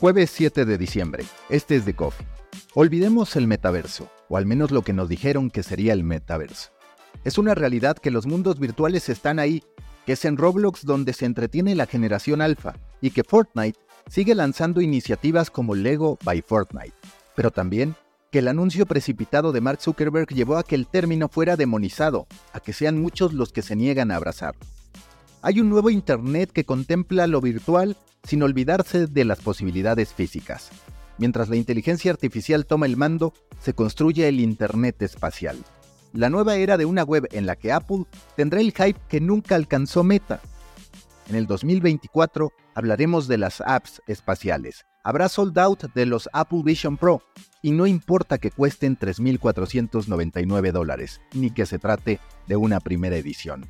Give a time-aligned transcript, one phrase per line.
[0.00, 1.24] Jueves 7 de diciembre.
[1.48, 2.26] Este es de Coffee.
[2.74, 6.70] Olvidemos el metaverso, o al menos lo que nos dijeron que sería el metaverso.
[7.22, 9.62] Es una realidad que los mundos virtuales están ahí,
[10.04, 13.78] que es en Roblox donde se entretiene la generación alfa, y que Fortnite
[14.08, 16.94] sigue lanzando iniciativas como Lego by Fortnite.
[17.36, 17.94] Pero también
[18.32, 22.58] que el anuncio precipitado de Mark Zuckerberg llevó a que el término fuera demonizado, a
[22.58, 24.60] que sean muchos los que se niegan a abrazarlo.
[25.46, 30.70] Hay un nuevo Internet que contempla lo virtual sin olvidarse de las posibilidades físicas.
[31.18, 35.58] Mientras la inteligencia artificial toma el mando, se construye el Internet espacial.
[36.14, 39.54] La nueva era de una web en la que Apple tendrá el hype que nunca
[39.54, 40.40] alcanzó Meta.
[41.28, 44.86] En el 2024 hablaremos de las apps espaciales.
[45.02, 47.20] Habrá sold out de los Apple Vision Pro
[47.60, 53.66] y no importa que cuesten 3.499 dólares, ni que se trate de una primera edición.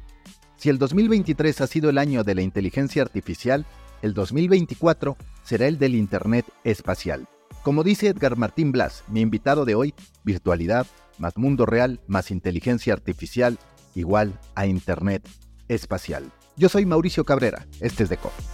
[0.64, 3.66] Si el 2023 ha sido el año de la inteligencia artificial,
[4.00, 7.28] el 2024 será el del Internet espacial.
[7.62, 9.92] Como dice Edgar Martín Blas, mi invitado de hoy,
[10.24, 10.86] virtualidad
[11.18, 13.58] más mundo real más inteligencia artificial
[13.94, 15.28] igual a Internet
[15.68, 16.32] espacial.
[16.56, 18.46] Yo soy Mauricio Cabrera, este es The Coffee.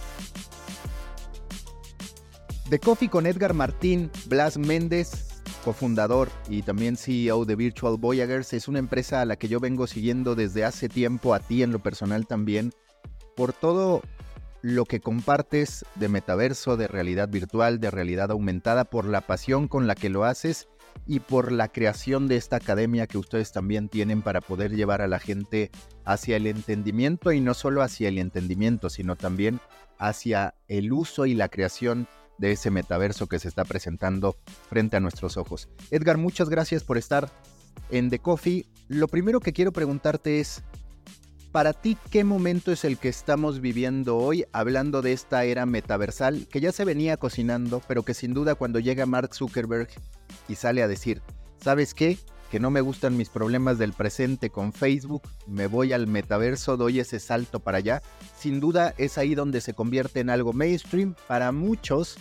[2.69, 5.30] The Coffee con Edgar Martín Blas Méndez,
[5.61, 9.87] cofundador y también CEO de Virtual Voyagers, es una empresa a la que yo vengo
[9.87, 12.71] siguiendo desde hace tiempo, a ti en lo personal también,
[13.35, 14.01] por todo
[14.61, 19.87] lo que compartes de metaverso, de realidad virtual, de realidad aumentada, por la pasión con
[19.87, 20.67] la que lo haces
[21.07, 25.07] y por la creación de esta academia que ustedes también tienen para poder llevar a
[25.07, 25.71] la gente
[26.05, 29.59] hacia el entendimiento y no solo hacia el entendimiento, sino también
[29.97, 32.07] hacia el uso y la creación
[32.41, 34.35] de ese metaverso que se está presentando
[34.67, 35.69] frente a nuestros ojos.
[35.91, 37.29] Edgar, muchas gracias por estar
[37.91, 38.65] en The Coffee.
[38.87, 40.63] Lo primero que quiero preguntarte es,
[41.51, 46.47] para ti, ¿qué momento es el que estamos viviendo hoy hablando de esta era metaversal
[46.47, 49.89] que ya se venía cocinando, pero que sin duda cuando llega Mark Zuckerberg
[50.49, 51.21] y sale a decir,
[51.63, 52.17] ¿sabes qué?
[52.51, 56.99] Que no me gustan mis problemas del presente con Facebook, me voy al metaverso, doy
[56.99, 58.01] ese salto para allá.
[58.37, 62.17] Sin duda es ahí donde se convierte en algo mainstream para muchos.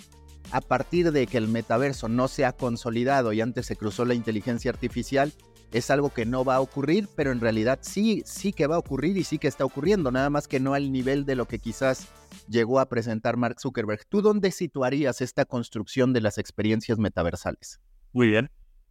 [0.53, 4.15] A partir de que el metaverso no se ha consolidado y antes se cruzó la
[4.15, 5.33] inteligencia artificial,
[5.73, 8.81] es algo que no va a ocurrir, pero en realidad sí, sí que va a
[8.81, 11.59] ocurrir y sí que está ocurriendo, nada más que no al nivel de lo que
[11.59, 12.07] quizás
[12.49, 14.05] llegó a presentar Mark Zuckerberg.
[14.09, 17.81] ¿Tú dónde situarías esta construcción de las experiencias metaversales?
[18.13, 18.51] Muy bien.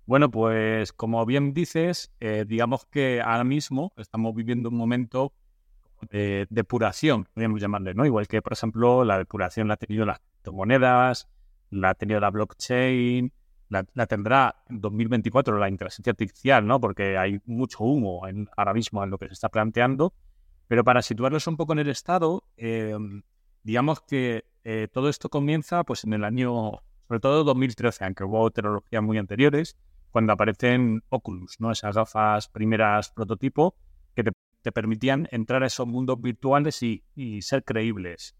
[0.09, 5.33] Bueno, pues como bien dices, eh, digamos que ahora mismo estamos viviendo un momento
[6.09, 8.07] de depuración, podríamos llamarle, ¿no?
[8.07, 11.29] Igual que, por ejemplo, la depuración la ha tenido las criptomonedas,
[11.69, 13.31] la ha tenido la blockchain,
[13.69, 16.79] la, tendrá en 2024 la inteligencia artificial, ¿no?
[16.79, 18.21] Porque hay mucho humo
[18.57, 20.15] ahora mismo en lo que se está planteando.
[20.67, 23.21] Pero para situarnos un poco en el estado, em,
[23.61, 28.49] digamos que eh, todo esto comienza pues en el año, sobre todo 2013, aunque hubo
[28.49, 29.77] tecnologías muy anteriores,
[30.11, 31.71] cuando aparecen Oculus, ¿no?
[31.71, 33.75] Esas gafas primeras prototipo
[34.15, 37.03] que te, permitían entrar a esos mundos virtuales y,
[37.41, 38.35] ser creíbles.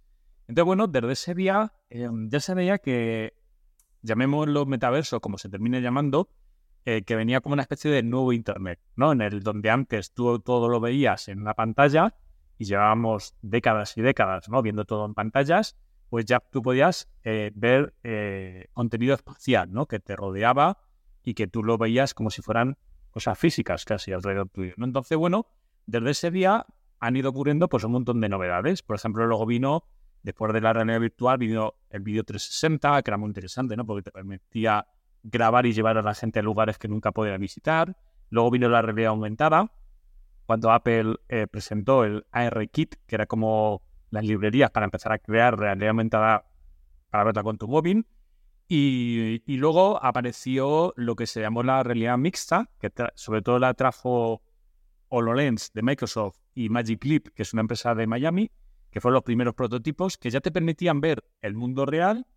[0.48, 3.34] Entonces, bueno, desde ese día ya se veía que
[4.02, 6.30] llamémoslo metaverso, como se termine llamando,
[6.86, 9.12] eh, que venía como una especie de nuevo Internet, ¿no?
[9.12, 12.16] En el donde antes tú todo lo veías en una pantalla
[12.58, 14.62] y llevábamos décadas y décadas, ¿no?
[14.62, 15.78] Viendo todo en pantallas,
[16.10, 19.88] pues ya tú podías eh, ver eh, contenido espacial, ¿no?
[19.88, 20.78] Que te rodeaba
[21.24, 22.78] y que tú lo veías como si fueran
[23.12, 24.74] cosas físicas casi alrededor tuyo.
[24.78, 25.48] Entonces, bueno,
[25.86, 26.66] desde ese día
[27.00, 28.84] han ido ocurriendo pues un montón de novedades.
[28.84, 29.86] Por ejemplo, luego vino
[30.22, 33.86] Después de la realidad virtual vino el vídeo 360, que era muy interesante, ¿no?
[33.86, 34.86] Porque te permitía
[35.24, 37.96] grabar y llevar a la gente a lugares que nunca podía visitar.
[38.30, 39.72] Luego vino la realidad aumentada,
[40.46, 45.20] cuando Apple eh, presentó el AR Kit, que era como las librerías para empezar a
[45.20, 46.46] crear realidad aumentada
[47.10, 48.06] para verla con tu móvil.
[48.72, 54.44] Y, luego apareció lo que se llamó la realidad mixta, que sobre todo la trajo
[55.08, 58.52] HoloLens de Microsoft y Magic Leap, que es una empresa de Miami,
[58.92, 62.28] que fueron los primeros prototipos que ya te permitían ver el mundo real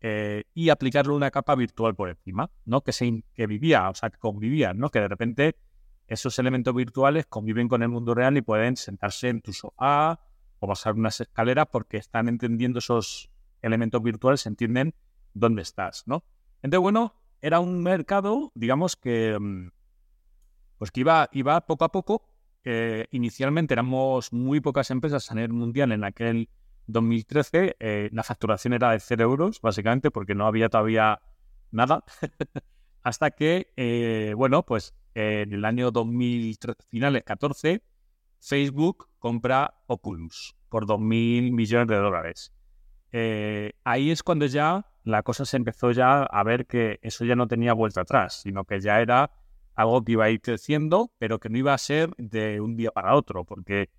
[0.00, 2.80] eh, y aplicarle una capa virtual por encima, ¿no?
[2.80, 4.88] Que, se, que vivía, o sea, que convivía, ¿no?
[4.88, 5.56] Que de repente
[6.06, 10.18] esos elementos virtuales conviven con el mundo real y pueden sentarse en tu sofá
[10.60, 13.30] o bajar unas escaleras porque están entendiendo esos
[13.60, 14.94] elementos virtuales, entienden
[15.34, 16.24] dónde estás, ¿no?
[16.62, 19.68] Entonces, bueno, era un mercado, digamos, que, mm,
[20.78, 22.30] pues que iba, iba poco a poco
[23.10, 26.48] inicialmente éramos muy pocas empresas a nivel mundial en aquel
[26.86, 27.76] 2013.
[27.78, 31.20] Eh, la facturación era de 0 euros, básicamente, porque no había todavía
[31.70, 32.04] nada.
[33.02, 37.82] Hasta que, eh, bueno, pues en el año 2013, finales 14,
[38.40, 42.52] Facebook compra Oculus por 2.000 millones de dólares.
[43.12, 47.36] Eh, ahí es cuando ya la cosa se empezó ya a ver que eso ya
[47.36, 49.30] no tenía vuelta atrás, sino que ya era
[49.74, 52.90] algo que iba a ir creciendo, pero que no iba a ser de un día
[52.90, 53.90] para otro, porque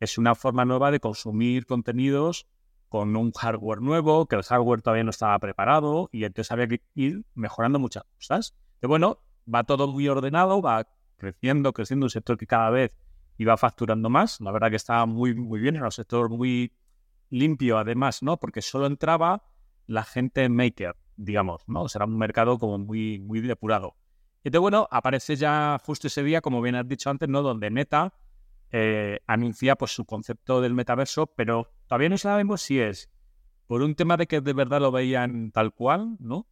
[0.00, 2.46] es una forma nueva de consumir contenidos
[2.88, 6.82] con un hardware nuevo, que el hardware todavía no estaba preparado y entonces había que
[6.94, 8.54] ir mejorando muchas cosas.
[8.80, 9.18] De bueno,
[9.52, 12.96] va todo muy ordenado, va creciendo, creciendo un sector que cada vez
[13.36, 14.40] iba facturando más.
[14.40, 16.72] La verdad que estaba muy, muy bien, era un sector muy
[17.30, 18.38] limpio además, ¿no?
[18.38, 19.42] Porque solo entraba
[19.86, 21.86] la gente maker, digamos, ¿no?
[21.94, 23.96] Era un mercado como muy, muy depurado.
[24.42, 27.42] Y entonces, bueno, aparece ya justo ese día, como bien has dicho antes, ¿no?
[27.42, 28.12] Donde Meta
[28.70, 33.10] eh, anuncia pues su concepto del metaverso, pero todavía no sabemos si es
[33.66, 36.46] por un tema de que de verdad lo veían tal cual, ¿no?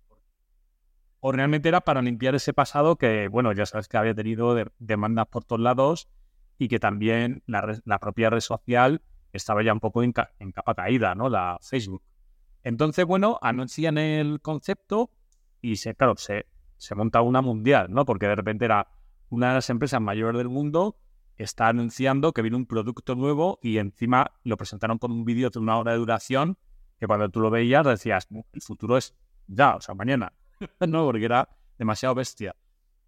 [1.21, 5.27] O realmente era para limpiar ese pasado que, bueno, ya sabes que había tenido demandas
[5.27, 6.09] por todos lados
[6.59, 9.03] y que también la, propia red social
[9.33, 11.29] estaba ya un poco en, capa caída, ¿no?
[11.29, 12.03] La Facebook.
[12.65, 15.11] Entonces, bueno, anuncian el concepto
[15.61, 18.05] y se, claro, se, se monta una mundial, ¿no?
[18.05, 18.89] Porque de repente era
[19.29, 20.97] una de las empresas mayores del mundo
[21.37, 25.59] está anunciando que viene un producto nuevo y encima lo presentaron con un vídeo de
[25.59, 26.59] una hora de duración
[26.99, 29.15] que cuando tú lo veías decías, el futuro es
[29.47, 30.33] ya, o sea, mañana,
[30.87, 31.49] no, porque era
[31.79, 32.55] demasiado bestia.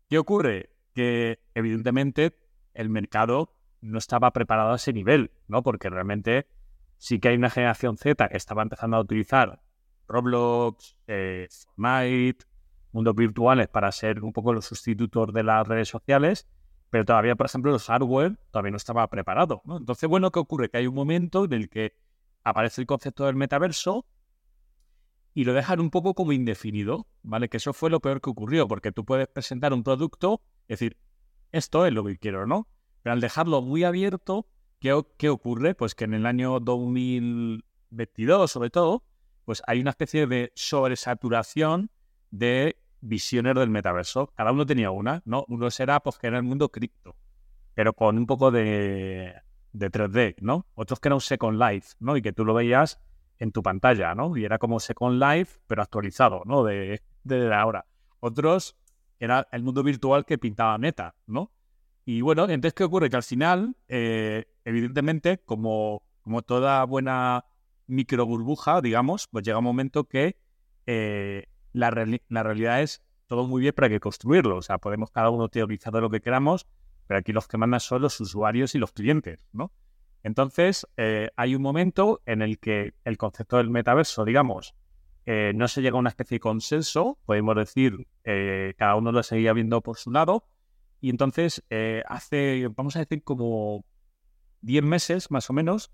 [0.08, 0.70] ¿Qué ocurre?
[0.94, 2.36] Que evidentemente
[2.74, 5.62] el mercado no estaba preparado a ese nivel, ¿no?
[5.62, 6.48] Porque realmente
[7.04, 9.60] sí que hay una generación Z que estaba empezando a utilizar
[10.08, 12.46] Roblox, eh, Fortnite,
[12.92, 16.48] mundos virtuales para ser un poco los sustitutos de las redes sociales,
[16.88, 19.60] pero todavía, por ejemplo, el hardware todavía no estaba preparado.
[19.68, 20.70] Entonces, bueno, ¿qué ocurre?
[20.70, 21.92] Que hay un momento en el que
[22.42, 24.06] aparece el concepto del metaverso
[25.34, 27.50] y lo dejan un poco como indefinido, ¿vale?
[27.50, 30.96] Que eso fue lo peor que ocurrió, porque tú puedes presentar un producto, es decir,
[31.52, 32.66] esto es lo que quiero, ¿no?
[33.02, 34.48] Pero al dejarlo muy abierto,
[35.16, 35.74] ¿qué, ocurre?
[35.74, 39.02] Pues que en el año 2022, sobre todo,
[39.46, 41.90] pues hay una especie de sobresaturación
[42.30, 44.30] de visiones del metaverso.
[44.34, 45.46] Cada uno tenía una, ¿no?
[45.48, 47.16] Uno era pues que era el mundo cripto,
[47.74, 49.34] pero con un poco de,
[49.72, 50.66] de 3D, ¿no?
[50.74, 52.18] Otros que era un Second Life, ¿no?
[52.18, 53.00] Y que tú lo veías
[53.38, 54.36] en tu pantalla, ¿no?
[54.36, 56.62] Y era como Second Life, pero actualizado, ¿no?
[56.62, 57.86] De, de ahora.
[58.20, 58.76] Otros
[59.18, 61.53] era el mundo virtual que pintaba Meta, ¿no?
[62.04, 63.08] Y bueno, entonces, ¿qué ocurre?
[63.08, 67.44] Que al final, eh, evidentemente, como, como toda buena
[67.86, 70.36] micro burbuja, digamos, pues llega un momento que
[70.86, 74.56] eh, la, realidad es todo muy bien, hay que construirlo.
[74.56, 76.66] O sea, podemos cada uno teorizar de lo que queramos,
[77.06, 79.72] pero aquí los que mandan son los usuarios y los clientes, ¿no?
[80.22, 84.74] Entonces, eh, hay un momento en el que el concepto del metaverso, digamos,
[85.26, 88.06] eh, no se llega a una especie de consenso, podemos decir,
[88.76, 90.44] cada uno lo seguía viendo por su lado,
[91.04, 91.62] y entonces
[92.08, 93.84] hace, vamos a decir, como
[94.62, 95.92] 10 meses más o menos,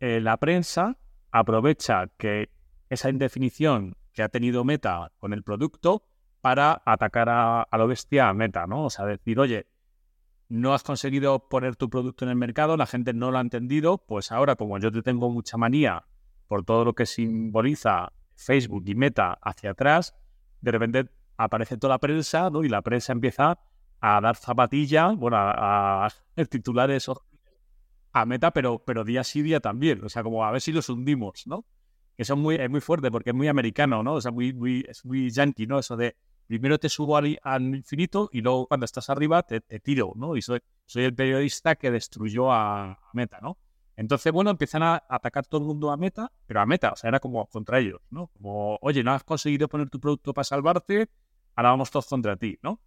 [0.00, 0.96] la prensa
[1.30, 2.48] aprovecha que
[2.88, 6.06] esa indefinición que ha tenido Meta con el producto
[6.40, 8.86] para atacar a, a lo bestia Meta, ¿no?
[8.86, 9.66] O sea, decir, oye,
[10.48, 13.98] no has conseguido poner tu producto en el mercado, la gente no lo ha entendido,
[13.98, 16.06] pues ahora como yo te tengo mucha manía
[16.48, 20.16] por todo lo que simboliza Facebook y Meta hacia atrás,
[20.62, 22.64] de repente aparece toda la prensa, ¿no?
[22.64, 23.58] Y la prensa empieza
[24.00, 26.10] a dar zapatilla, bueno, a, a
[26.50, 27.10] titulares
[28.12, 30.88] a Meta, pero, pero día sí día también, o sea, como a ver si los
[30.88, 31.64] hundimos, ¿no?
[32.16, 34.14] que son muy, es muy fuerte porque es muy americano, ¿no?
[34.14, 35.78] O sea, muy, muy, es muy yankee, ¿no?
[35.78, 37.38] Eso de primero te subo al,
[37.74, 40.36] infinito y luego cuando estás arriba te, tiro, ¿no?
[40.36, 43.58] Y soy, soy el periodista que destruyó a, Meta, ¿no?
[43.96, 47.08] Entonces, bueno, empiezan a atacar todo el mundo a Meta, pero a Meta, o sea,
[47.08, 48.28] era como contra ellos, ¿no?
[48.28, 51.10] Como, oye, no has conseguido poner tu producto para salvarte,
[51.54, 52.80] ahora vamos todos contra ti, ¿no?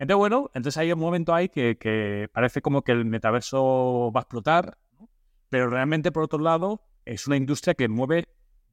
[0.00, 4.22] Entonces, bueno, entonces hay un momento ahí que, parece como que el metaverso va a
[4.22, 5.10] explotar, ¿no?
[5.50, 8.26] pero realmente, por otro lado, es una industria que mueve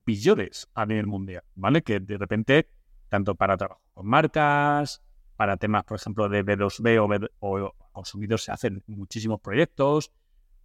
[0.06, 1.82] billones a nivel mundial, ¿vale?
[1.82, 2.70] Que de repente,
[3.10, 5.04] tanto para trabajo con marcas,
[5.36, 10.14] para temas, por ejemplo, de B2B o, consumidores se hacen muchísimos proyectos.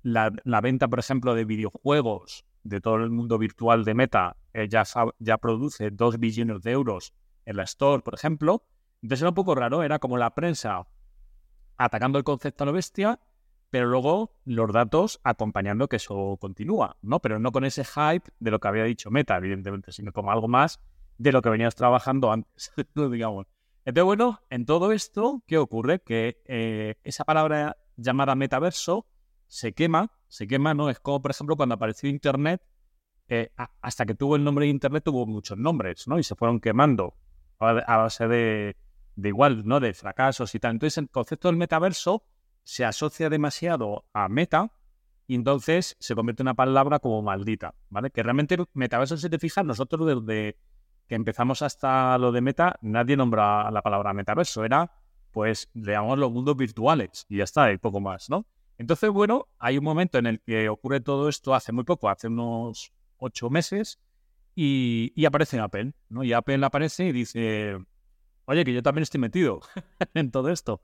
[0.03, 0.31] La,
[0.63, 4.85] venta, por ejemplo, de videojuegos de todo el mundo virtual de Meta eh, ya,
[5.19, 7.15] ya produce 2 billones de euros
[7.47, 8.65] en la Store, por ejemplo.
[9.03, 10.87] Entonces era un poco raro, era como la prensa
[11.77, 13.19] atacando el concepto a lo bestia
[13.73, 17.21] pero luego los datos acompañando que eso continúa, ¿no?
[17.21, 20.47] Pero no con ese hype de lo que había dicho Meta, evidentemente, sino como algo
[20.47, 20.79] más
[21.17, 23.47] de lo que venías trabajando antes, digamos.
[23.87, 26.03] Entonces, bueno, en todo esto, ¿qué ocurre?
[26.03, 29.07] Que eh, esa palabra llamada metaverso
[29.47, 30.91] se quema, se quema, ¿no?
[30.91, 32.61] Es como, por ejemplo, cuando apareció Internet,
[33.29, 36.19] eh, hasta que tuvo el nombre de Internet tuvo muchos nombres, ¿no?
[36.19, 37.15] Y se fueron quemando
[37.59, 38.77] a base de,
[39.17, 39.81] de igual, ¿no?
[39.81, 40.73] De fracasos y tal.
[40.73, 42.25] Entonces, el concepto del metaverso
[42.63, 44.73] se asocia demasiado a meta
[45.27, 48.11] y entonces se convierte en una palabra como maldita, ¿vale?
[48.11, 50.59] Que realmente metaverso, si te fijas, nosotros desde
[51.07, 54.65] que empezamos hasta lo de meta, nadie nombra la palabra metaverso.
[54.65, 54.91] Era,
[55.31, 58.47] pues, digamos, los mundos virtuales y ya está, y poco más, ¿no?
[58.79, 62.29] Entonces, bueno, hay un momento en el que ocurre todo esto hace muy poco, hace
[62.29, 64.01] unos ocho meses,
[64.55, 66.25] y aparece Apple, ¿no?
[66.25, 67.79] Y Apple aparece y dice,
[68.47, 69.61] oye, que yo también estoy metido
[70.15, 70.83] en todo esto.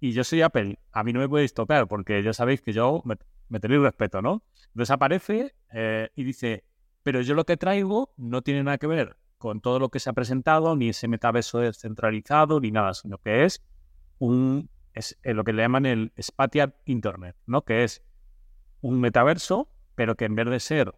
[0.00, 3.02] Y yo soy Apple, a mí no me podéis tocar porque ya sabéis que yo
[3.04, 4.42] me, tenéis respeto, ¿no?
[4.74, 6.64] Desaparece eh, y dice,
[7.02, 10.10] pero yo lo que traigo no tiene nada que ver con todo lo que se
[10.10, 13.64] ha presentado, ni ese metaverso descentralizado, ni nada, sino que es
[14.18, 17.62] un es eh, lo que le llaman el Spatial Internet, ¿no?
[17.62, 18.02] Que es
[18.80, 20.94] un metaverso, pero que en vez de ser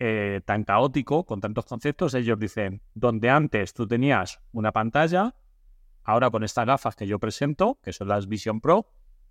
[0.00, 5.34] eh, tan caótico, con tantos conceptos, ellos dicen, donde antes tú tenías una pantalla,
[6.04, 8.86] ahora con estas gafas que yo presento, que son las Vision Pro,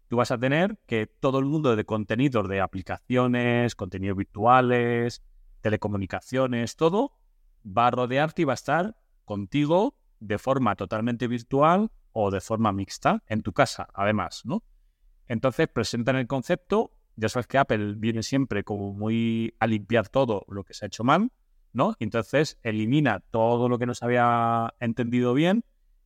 [0.07, 5.23] tú vas a tener que todo el mundo de contenidos de aplicaciones, contenidos virtuales,
[5.61, 7.13] telecomunicaciones, todo,
[7.65, 12.71] va a rodearte y va a estar contigo de forma totalmente virtual o de forma
[12.71, 14.63] mixta en tu casa, además, ¿no?
[15.27, 20.45] Entonces presentan el concepto, ya sabes que Apple viene siempre como muy a limpiar todo
[20.47, 21.31] lo que se ha hecho mal,
[21.71, 21.95] ¿no?
[21.99, 25.63] Entonces elimina todo lo que no se había entendido bien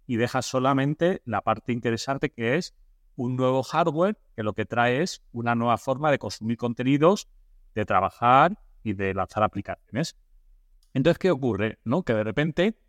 [0.07, 2.73] y deja solamente la parte interesante que es
[3.15, 7.27] un nuevo hardware que lo que trae es una nueva forma de consumir contenidos,
[7.75, 10.15] de trabajar y de lanzar aplicaciones.
[10.93, 11.79] Entonces, ¿qué ocurre?
[11.83, 12.03] ¿No?
[12.03, 12.79] Que de repente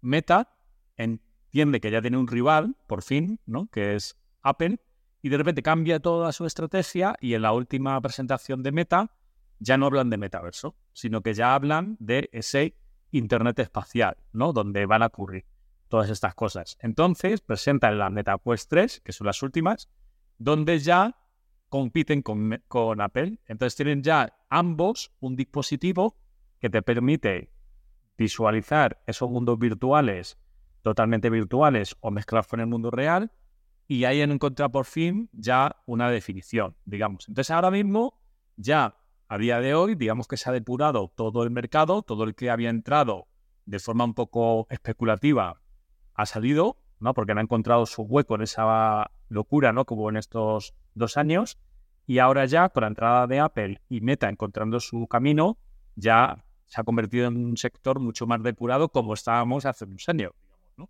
[0.00, 0.56] Meta
[0.96, 3.66] entiende que ya tiene un rival, por fin, ¿no?
[3.66, 4.80] Que es Apple,
[5.22, 9.10] y de repente cambia toda su estrategia y en la última presentación de Meta
[9.58, 12.76] ya no hablan de metaverso, sino que ya hablan de ese
[13.10, 14.52] Internet espacial, ¿no?
[14.52, 15.46] Donde van a ocurrir
[15.94, 16.76] todas estas cosas.
[16.80, 19.88] Entonces presentan la MetaQuest 3, que son las últimas,
[20.38, 21.16] donde ya
[21.68, 23.38] compiten con, con Apple.
[23.46, 26.16] Entonces tienen ya ambos un dispositivo
[26.58, 27.52] que te permite
[28.18, 30.36] visualizar esos mundos virtuales,
[30.82, 33.30] totalmente virtuales o mezclados con el mundo real,
[33.86, 37.28] y ahí han encontrado por fin ya una definición, digamos.
[37.28, 38.20] Entonces ahora mismo,
[38.56, 38.96] ya
[39.28, 42.50] a día de hoy, digamos que se ha depurado todo el mercado, todo el que
[42.50, 43.28] había entrado
[43.64, 45.60] de forma un poco especulativa
[46.14, 47.14] ha salido, ¿no?
[47.14, 49.84] Porque han encontrado su hueco en esa locura, ¿no?
[49.84, 51.58] Como en estos dos años.
[52.06, 55.58] Y ahora ya, con la entrada de Apple y Meta encontrando su camino,
[55.96, 60.34] ya se ha convertido en un sector mucho más depurado como estábamos hace un años.
[60.76, 60.88] ¿no?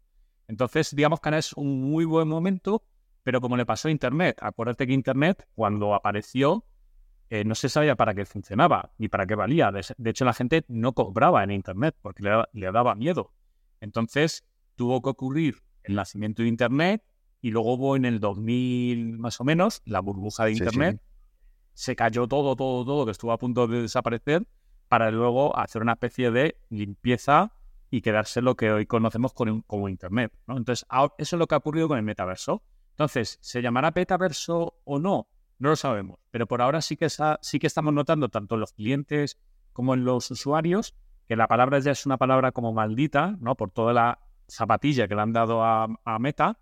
[0.49, 2.83] Entonces, digamos que ahora es un muy buen momento,
[3.23, 6.65] pero como le pasó a Internet, acuérdate que Internet, cuando apareció,
[7.31, 9.73] eh, no se sabía para qué funcionaba ni para qué valía.
[9.73, 13.33] De, hecho, la gente no cobraba en Internet porque le daba miedo.
[13.81, 14.45] Entonces,
[14.77, 17.03] tuvo que ocurrir el nacimiento de Internet
[17.41, 21.01] y luego hubo en el 2000 más o menos la burbuja de Internet.
[21.75, 24.47] Se cayó todo, todo, todo, que estuvo a punto de desaparecer
[24.89, 27.53] para luego hacer una especie de limpieza
[27.91, 30.33] y quedarse lo que hoy conocemos como, Internet.
[30.49, 30.87] Entonces,
[31.19, 32.63] eso es lo que ha ocurrido con el metaverso.
[32.91, 35.29] Entonces, ¿se llamará metaverso o no?
[35.59, 38.73] No lo sabemos, pero por ahora sí que, sí que estamos notando, tanto en los
[38.73, 39.39] clientes
[39.73, 40.95] como en los usuarios,
[41.29, 43.55] que la palabra ya es una palabra como maldita, ¿no?
[43.55, 46.59] Por toda la zapatilla que le han dado a, Meta,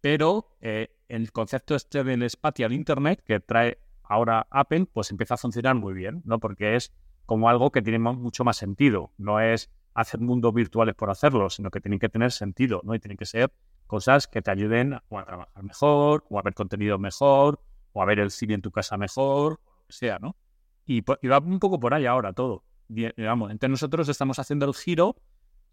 [0.00, 5.36] pero eh, el concepto este del spatial Internet que trae ahora Apple, pues empieza a
[5.36, 6.38] funcionar muy bien, ¿no?
[6.38, 6.92] Porque es
[7.26, 9.12] como algo que tiene mucho más sentido.
[9.16, 12.94] No es hacer mundos virtuales por hacerlo, sino que tienen que tener sentido, ¿no?
[12.94, 13.52] Y tienen que ser
[13.86, 17.60] cosas que te ayuden a trabajar mejor, o a ver contenido mejor,
[17.92, 20.36] o a ver el cine en tu casa mejor, o que sea, ¿no?
[20.86, 22.64] Y, y va un poco por ahí ahora todo.
[22.88, 25.16] Digamos, entonces nosotros estamos haciendo el giro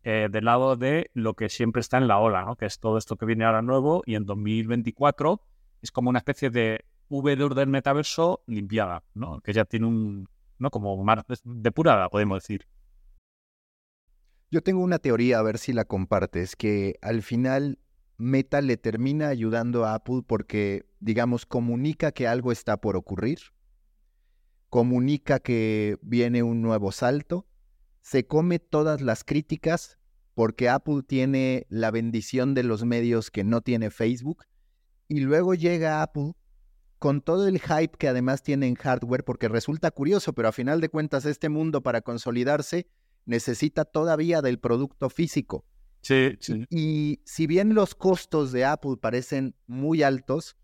[0.04, 2.56] eh, del lado de lo que siempre está en la ola, ¿no?
[2.56, 5.42] que es todo esto que viene ahora nuevo y en 2024
[5.82, 9.42] es como una especie de V2 del metaverso limpiada, ¿no?
[9.42, 10.70] que ya tiene un, ¿no?
[10.72, 12.66] como más depurada, podemos decir.
[14.52, 17.78] Yo tengo una teoría, a ver si la compartes, que al final
[18.18, 23.40] Meta le termina ayudando a Apple porque, digamos, comunica que algo está por ocurrir,
[24.70, 27.49] comunica que viene un nuevo salto
[28.02, 30.00] se come todas las críticas
[30.34, 34.46] porque Apple tiene la bendición de los medios que no tiene Facebook.
[35.10, 36.32] Y luego llega Apple
[36.98, 40.80] con todo el hype que además tiene en hardware, porque resulta curioso, pero a final
[40.80, 42.88] de cuentas este mundo para consolidarse
[43.26, 45.66] necesita todavía del producto físico.
[46.02, 46.66] Sí, sí.
[46.70, 50.56] Y, si bien los costos de Apple parecen muy altos,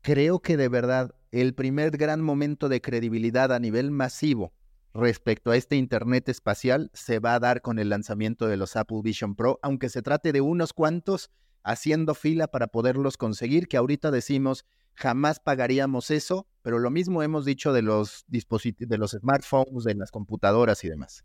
[0.00, 4.54] creo que de verdad el primer gran momento de credibilidad a nivel masivo
[4.94, 9.00] respecto a este Internet espacial se va a dar con el lanzamiento de los Apple
[9.02, 11.30] Vision Pro, aunque se trate de unos cuantos
[11.62, 17.44] haciendo fila para poderlos conseguir, que ahorita decimos jamás pagaríamos eso, pero lo mismo hemos
[17.44, 21.24] dicho de los dispositivos, de los smartphones, de las computadoras y demás.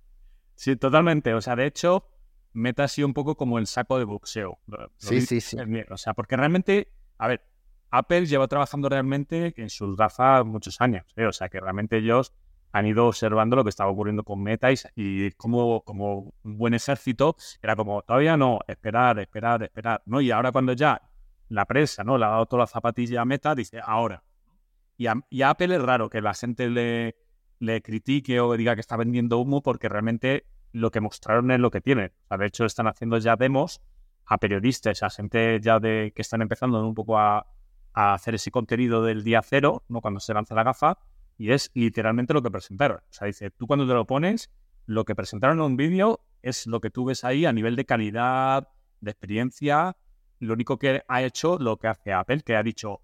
[0.56, 1.34] Sí, totalmente.
[1.34, 2.08] O sea, de hecho,
[2.54, 4.60] Meta ha sido un poco como el saco de boxeo.
[4.98, 5.58] sí, sí, sí.
[5.90, 7.44] O sea, porque realmente, a ver,
[7.92, 11.06] Apple lleva trabajando realmente en sus gafas muchos años.
[11.16, 11.26] ¿eh?
[11.26, 12.34] O sea, que realmente ellos
[12.72, 17.36] han ido observando lo que estaba ocurriendo con Meta y, como, como un buen ejército
[17.62, 20.22] era como, todavía no, esperar, esperar, esperar, ¿no?
[20.22, 21.02] Y ahora cuando ya
[21.50, 22.18] la presa, ¿no?
[22.18, 24.24] Le ha dado toda la zapatilla a Meta, dice, ahora.
[24.98, 27.16] Y a, Apple es raro que la gente le,
[27.60, 31.72] le critique o diga que está vendiendo humo porque realmente lo que mostraron es lo
[31.72, 32.12] que tienen.
[32.30, 33.82] de hecho, están haciendo ya demos
[34.26, 37.48] a periodistas, a gente ya de que están empezando un poco a,
[37.94, 40.02] a hacer ese contenido del día cero, ¿no?
[40.02, 40.98] Cuando se lanza la gafa,
[41.38, 42.98] y es literalmente lo que presentaron.
[42.98, 44.52] O sea, dice, tú cuando te lo pones,
[44.86, 47.86] lo que presentaron en un vídeo es lo que tú ves ahí a nivel de
[47.86, 48.70] calidad,
[49.02, 49.98] de experiencia.
[50.40, 53.02] Lo único que ha hecho lo que hace Apple, que ha dicho,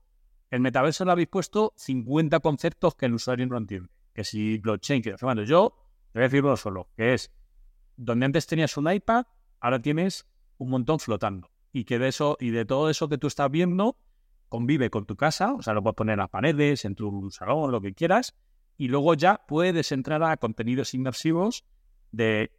[0.49, 3.89] el metaverso le habéis puesto 50 conceptos que el usuario no entiende.
[4.13, 5.75] Que si blockchain, que bueno, yo
[6.11, 7.31] te voy a decir uno solo, que es
[7.97, 9.25] donde antes tenías un iPad,
[9.59, 11.49] ahora tienes un montón flotando.
[11.71, 13.97] Y que de eso, y de todo eso que tú estás viendo,
[14.53, 17.71] convive con tu casa, o sea, lo puedes poner en las paredes, en tu salón,
[17.71, 18.35] lo que quieras,
[18.77, 21.65] y luego ya puedes entrar a contenidos inmersivos
[22.11, 22.51] de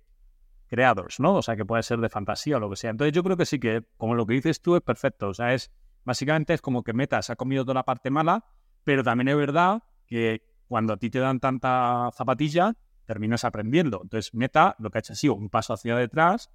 [0.67, 1.37] creadores, ¿no?
[1.37, 2.91] O sea, que puede ser de fantasía o lo que sea.
[2.91, 5.29] Entonces yo creo que sí que, como lo que dices tú, es perfecto.
[5.29, 5.71] O sea, es
[6.05, 8.45] básicamente es como que Meta se ha comido toda la parte mala,
[8.83, 12.75] pero también es verdad que cuando a ti te dan tanta zapatilla,
[13.05, 14.01] terminas aprendiendo.
[14.03, 16.51] Entonces Meta lo que ha hecho ha sido un paso hacia detrás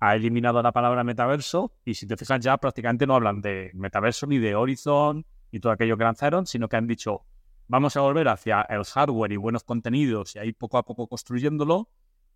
[0.00, 4.26] ha eliminado la palabra metaverso y si te fijas ya prácticamente no hablan de metaverso
[4.26, 7.24] ni de Horizon y todo aquello que lanzaron, sino que han dicho
[7.68, 11.90] vamos a volver hacia el hardware y buenos contenidos y ahí poco a poco construyéndolo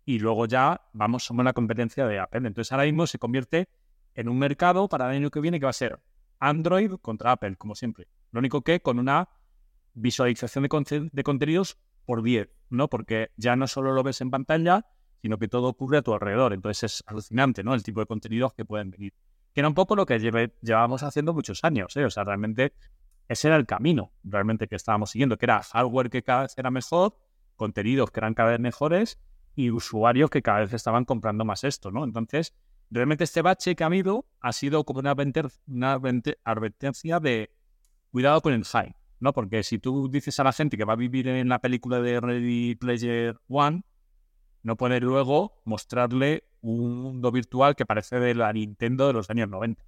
[0.05, 2.47] y luego ya vamos a la competencia de Apple.
[2.47, 3.69] Entonces ahora mismo se convierte
[4.15, 5.99] en un mercado para el año que viene que va a ser
[6.39, 8.07] Android contra Apple, como siempre.
[8.31, 9.29] Lo único que con una
[9.93, 12.89] visualización de, de contenidos por 10, ¿no?
[12.89, 14.85] Porque ya no solo lo ves en pantalla,
[15.23, 16.51] sino que todo ocurre a tu alrededor.
[16.51, 17.73] Entonces es alucinante, ¿no?
[17.73, 19.13] El tipo de contenidos que pueden venir.
[19.53, 22.03] Que era un poco lo que llevábamos haciendo muchos años, ¿eh?
[22.03, 22.73] O sea, realmente
[23.29, 26.71] ese era el camino realmente que estábamos siguiendo, que era hardware que cada vez era
[26.71, 27.17] mejor,
[27.55, 29.17] contenidos que eran cada vez mejores
[29.55, 32.03] y usuarios que cada vez estaban comprando más esto, ¿no?
[32.03, 32.53] Entonces,
[32.89, 35.11] realmente este bache que ha habido ha sido como una,
[36.43, 37.49] advertencia de
[38.11, 39.31] cuidado con el hype, ¿no?
[39.31, 42.19] Porque si tú dices a la gente que va a vivir en la película de
[42.19, 43.83] Ready Player One,
[44.63, 49.49] no poder luego mostrarle un mundo virtual que parece de la Nintendo de los años
[49.49, 49.83] 90.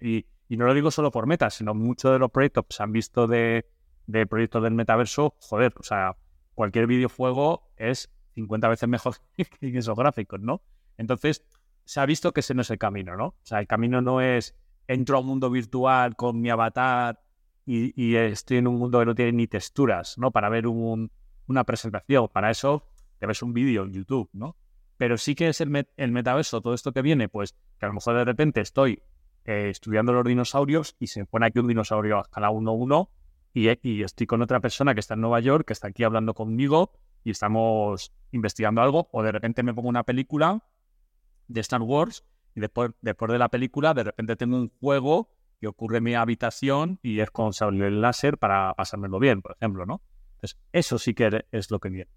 [0.00, 2.90] Y, no lo digo solo por metas, sino muchos de los proyectos que se han
[2.90, 3.64] visto de,
[4.28, 6.16] proyectos del metaverso, joder, o sea,
[6.54, 10.60] cualquier videojuego es 50 veces mejor que esos gráficos, ¿no?
[10.98, 11.44] Entonces,
[11.84, 13.26] se ha visto que ese no es el camino, ¿no?
[13.26, 14.56] O sea, el camino no es
[14.88, 17.20] entro a un mundo virtual con mi avatar
[17.64, 20.32] y, estoy en un mundo que no tiene ni texturas, ¿no?
[20.32, 22.28] Para ver una presentación.
[22.32, 22.89] Para eso
[23.20, 24.56] te ves un vídeo en YouTube, ¿no?
[24.96, 28.16] Pero sí que es el, metaverso, todo esto que viene, pues que a lo mejor
[28.16, 29.02] de repente estoy
[29.44, 33.08] eh, estudiando los dinosaurios y se pone aquí un dinosaurio a escala 1-1
[33.54, 36.34] y, y estoy con otra persona que está en Nueva York, que está aquí hablando
[36.34, 40.64] conmigo y estamos investigando algo, o de repente me pongo una película
[41.48, 45.30] de Star Wars y después, después de la película de repente tengo un juego
[45.60, 47.52] que ocurre en mi habitación y es con
[47.82, 50.00] el láser para pasármelo bien, por ejemplo, ¿no?
[50.36, 52.10] Entonces, eso sí que es lo que viene.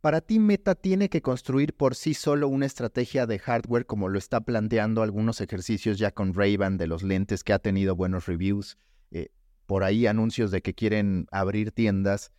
[0.00, 4.18] Para ti, Meta tiene que construir por sí solo una estrategia de hardware como lo
[4.18, 8.78] está planteando algunos ejercicios ya con ray de los lentes que ha tenido buenos reviews,
[9.10, 9.28] eh,
[9.66, 12.32] por ahí anuncios de que quieren abrir tiendas,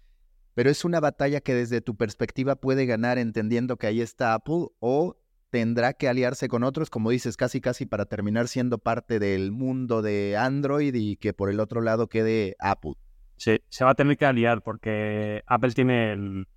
[0.56, 4.69] pero es una batalla que desde tu perspectiva puede ganar entendiendo que ahí está Apple
[4.80, 5.17] o
[5.52, 10.02] tendrá que aliarse con otros, como dices, casi casi para terminar siendo parte del mundo
[10.02, 12.93] de Android y que por el otro lado quede Apple.
[13.38, 16.47] Sí, se va a tener que aliar porque Apple tiene el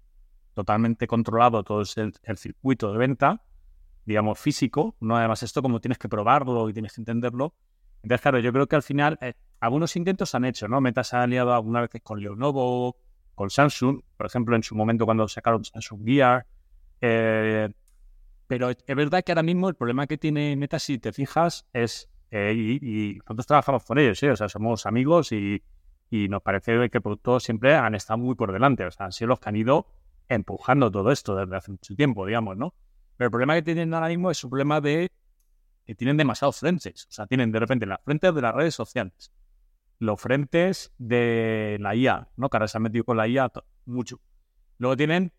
[0.55, 3.43] totalmente controlado todo el, el, circuito de venta,
[4.07, 7.55] digamos, físico, no además esto como tienes que probarlo y tienes que entenderlo.
[8.03, 10.81] Entonces, claro, yo creo que al final eh, algunos intentos han hecho, ¿no?
[10.81, 12.97] Meta se ha aliado algunas veces con Lenovo,
[13.35, 16.47] con Samsung, por ejemplo, en su momento cuando sacaron Samsung Gear.
[17.01, 17.69] Eh,
[18.47, 22.11] pero es verdad que ahora mismo el problema que tiene Meta, si te fijas, es,
[22.31, 25.63] eh, y, nosotros trabajamos con ellos, o sea, somos amigos y,
[26.11, 29.13] y nos parece que por todo siempre han estado muy por delante, o sea, han
[29.13, 29.87] sido los que han ido
[30.29, 32.75] empujando todo esto desde hace mucho tiempo, digamos, ¿no?
[33.17, 35.11] Pero el problema que tienen ahora mismo es un problema de
[35.87, 37.07] que tienen demasiados frentes.
[37.09, 39.33] O sea, tienen de repente las frentes de las redes sociales,
[39.99, 42.49] los frentes de la IA, ¿no?
[42.49, 43.51] Que ahora se han metido con la IA
[43.87, 44.21] mucho.
[44.79, 45.33] Luego tienen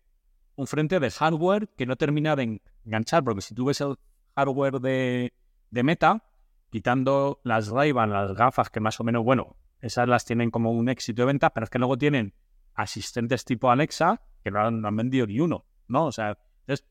[0.54, 3.96] un frente de hardware que no termina de enganchar, porque si tú ves el
[4.34, 5.32] hardware de,
[5.70, 6.24] Meta,
[6.70, 10.88] quitando las ray las gafas, que más o menos, bueno, esas las tienen como un
[10.88, 12.34] éxito de venta, pero es que luego tienen
[12.74, 16.06] asistentes tipo Alexa que no han, vendido ni uno, ¿no?
[16.06, 16.86] O sea, entonces,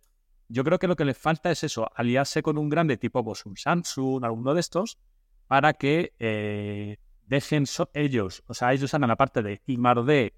[0.50, 3.46] yo creo que lo que les falta es eso, aliarse con un grande tipo pues,
[3.46, 5.00] un Samsung, alguno de estos,
[5.48, 7.64] para que eh, dejen
[7.94, 10.34] ellos, o sea, ellos hagan la parte de I+D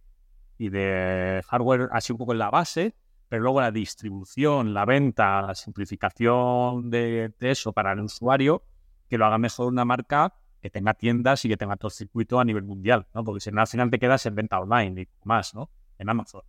[0.60, 2.94] y de hardware así un poco en la base,
[3.28, 8.62] pero luego la distribución, la venta, la simplificación de, eso para el usuario,
[9.10, 12.40] que lo haga mejor una marca que tenga tiendas y que tenga todo el circuito
[12.40, 13.24] a nivel mundial, ¿no?
[13.24, 15.72] Porque si no, al final te quedas en venta online y más, ¿no?
[15.98, 16.44] En Amazon.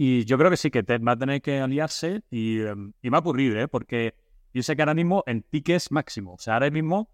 [0.00, 3.08] Y yo creo que sí, que te, va a tener que aliarse y, em, y
[3.08, 3.66] va a ocurrir, ¿eh?
[3.66, 4.14] Porque
[4.54, 7.10] yo sé que ahora mismo en tickets máximo, o sea, ahora mismo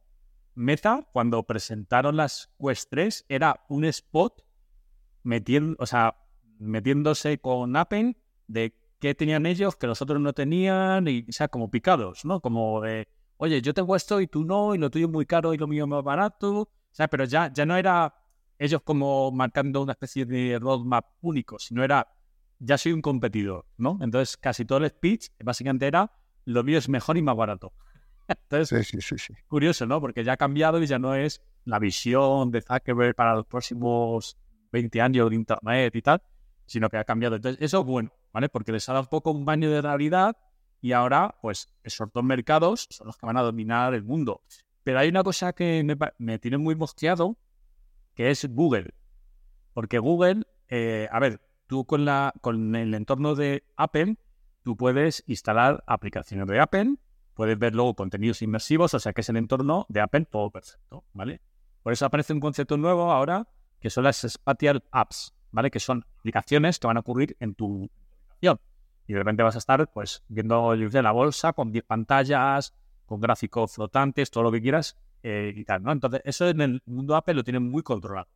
[0.55, 4.44] Meta, cuando presentaron las Quest 3, era un spot
[5.23, 6.14] metiendo, o sea,
[6.59, 8.18] metiéndose con Apple
[8.49, 12.42] de qué tenían ellos que los otros no tenían, y sea, como picados, ¿no?
[12.42, 15.55] Como de, oye, yo tengo esto y tú no, y lo tuyo es muy caro
[15.55, 16.61] y lo mío más barato.
[16.61, 18.14] O sea, pero ya, ya no era
[18.59, 22.07] ellos como marcando una especie de roadmap único, sino era,
[22.64, 23.98] ya soy un competidor, ¿no?
[24.00, 26.11] Entonces, casi todo el speech básicamente era,
[26.44, 27.72] lo mío es mejor y más barato.
[28.29, 30.00] Entonces, sí, sí, sí, curioso, ¿no?
[30.00, 34.38] Porque ya ha cambiado y ya no es la visión de Zuckerberg para los próximos
[34.72, 36.22] 20 años de Internet y tal,
[36.66, 37.37] sino que ha cambiado.
[37.37, 38.48] Entonces, eso es bueno, ¿vale?
[38.48, 40.37] Porque les ha dado un poco un baño de realidad
[40.81, 44.42] y ahora, pues, esos dos mercados son los que van a dominar el mundo.
[44.83, 45.83] Pero hay una cosa que
[46.18, 47.38] me, tiene muy mosqueado,
[48.14, 48.92] que es Google.
[49.72, 54.16] Porque Google, eh, a ver, tú con, la, con el entorno de Apple,
[54.62, 56.96] tú puedes instalar aplicaciones de Apple,
[57.35, 61.05] puedes ver luego contenidos inmersivos, o sea que es el entorno de Apple todo perfecto,
[61.12, 61.40] ¿vale?
[61.83, 63.46] Por eso aparece un concepto nuevo ahora,
[63.81, 65.70] que son las Spatial Apps, ¿vale?
[65.70, 68.59] Que son aplicaciones que van a ocurrir en tu aplicación.
[69.07, 72.74] Y de repente vas a estar, pues, viendo la bolsa con 10 pantallas,
[73.05, 75.92] con gráficos flotantes, todo lo que quieras eh, y tal, ¿no?
[75.92, 78.29] Entonces, eso en el mundo Apple lo tienen muy controlado.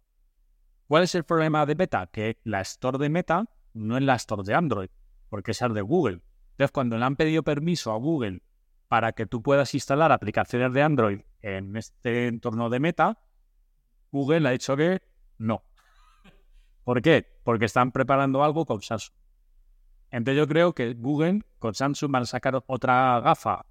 [0.88, 2.06] ¿Cuál es el problema de Meta?
[2.06, 4.88] Que la Store de Meta no es la Store de Android,
[5.28, 6.22] porque es la de Google.
[6.52, 8.42] Entonces, cuando le han pedido permiso a Google
[8.88, 13.18] para que tú puedas instalar aplicaciones de Android en este entorno de Meta,
[14.10, 15.02] Google ha dicho que
[15.36, 15.62] no.
[16.84, 17.38] ¿Por qué?
[17.44, 19.14] Porque están preparando algo con Samsung.
[20.10, 23.66] Entonces yo creo que Google con Samsung van a sacar otra gafa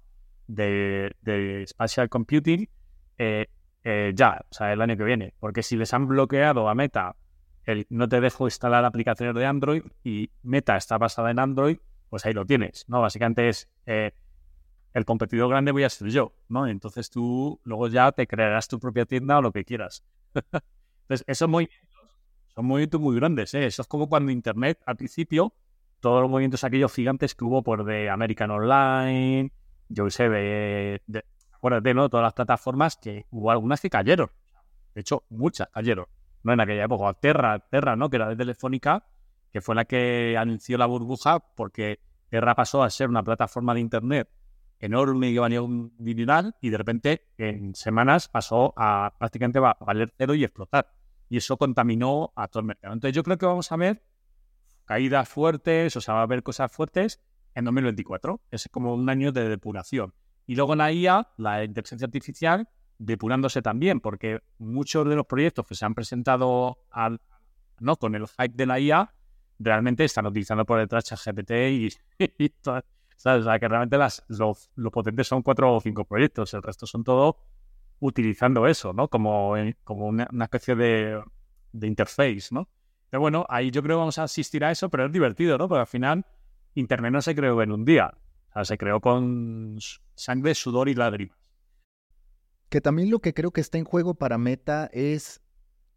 [0.46, 2.70] de, de Spatial Computing
[3.18, 3.48] eh,
[3.90, 5.32] eh, ya, o sea, el año que viene.
[5.40, 7.16] Porque si les han bloqueado a Meta
[7.64, 11.78] el no te dejo instalar aplicaciones de Android y Meta está basada en Android,
[12.10, 13.00] pues ahí lo tienes, ¿no?
[13.00, 14.12] Básicamente es eh,
[14.92, 16.66] el competidor grande voy a ser yo, ¿no?
[16.66, 20.04] Entonces tú luego ya te crearás tu propia tienda o lo que quieras.
[20.34, 21.88] Entonces, esos movimientos
[22.54, 23.64] son movimientos muy grandes, ¿eh?
[23.64, 25.54] Eso es como cuando Internet, al principio,
[26.00, 29.50] todos los movimientos aquellos gigantes que hubo por de American Online,
[29.88, 31.24] yo sé, de, de
[31.58, 32.08] acuérdate, ¿no?
[32.08, 34.30] Todas las plataformas que hubo algunas que cayeron.
[34.94, 36.06] De hecho, muchas cayeron.
[36.42, 37.12] No en aquella época.
[37.14, 38.08] Terra, Terra, ¿no?
[38.08, 39.04] Que era de Telefónica,
[39.52, 43.80] que fue la que anunció la burbuja porque Terra pasó a ser una plataforma de
[43.80, 44.28] Internet
[44.80, 50.44] enorme un dineral y de repente en semanas pasó a prácticamente a valer cero y
[50.44, 50.92] explotar.
[51.28, 52.94] Y eso contaminó a todo el mercado.
[52.94, 54.02] Entonces yo creo que vamos a ver
[54.84, 57.20] caídas fuertes, o sea, va a haber cosas fuertes
[57.54, 58.40] en 2024.
[58.50, 60.14] Es como un año de depuración.
[60.48, 65.74] Y luego la IA, la inteligencia artificial, depurándose también, porque muchos de los proyectos que
[65.74, 67.20] se han presentado al,
[67.80, 67.96] ¿no?
[67.96, 69.14] con el hype de la IA
[69.58, 71.50] realmente están utilizando por detrás ChatGPT
[72.38, 72.82] y, todas
[73.14, 73.42] ¿sabes?
[73.42, 77.04] O sea, que realmente las, los, potentes son cuatro o cinco proyectos, el resto son
[77.04, 77.36] todo
[78.00, 79.08] utilizando eso, ¿no?
[79.08, 81.22] Como, como una, especie de,
[81.72, 82.70] de interface, ¿no?
[83.10, 85.68] Pero bueno, ahí yo creo que vamos a asistir a eso, pero es divertido, ¿no?
[85.68, 86.24] Porque al final
[86.74, 88.14] Internet no se creó en un día,
[88.64, 89.78] se creó con
[90.14, 91.36] sangre, sudor y lágrimas.
[92.68, 95.40] Que también lo que creo que está en juego para Meta es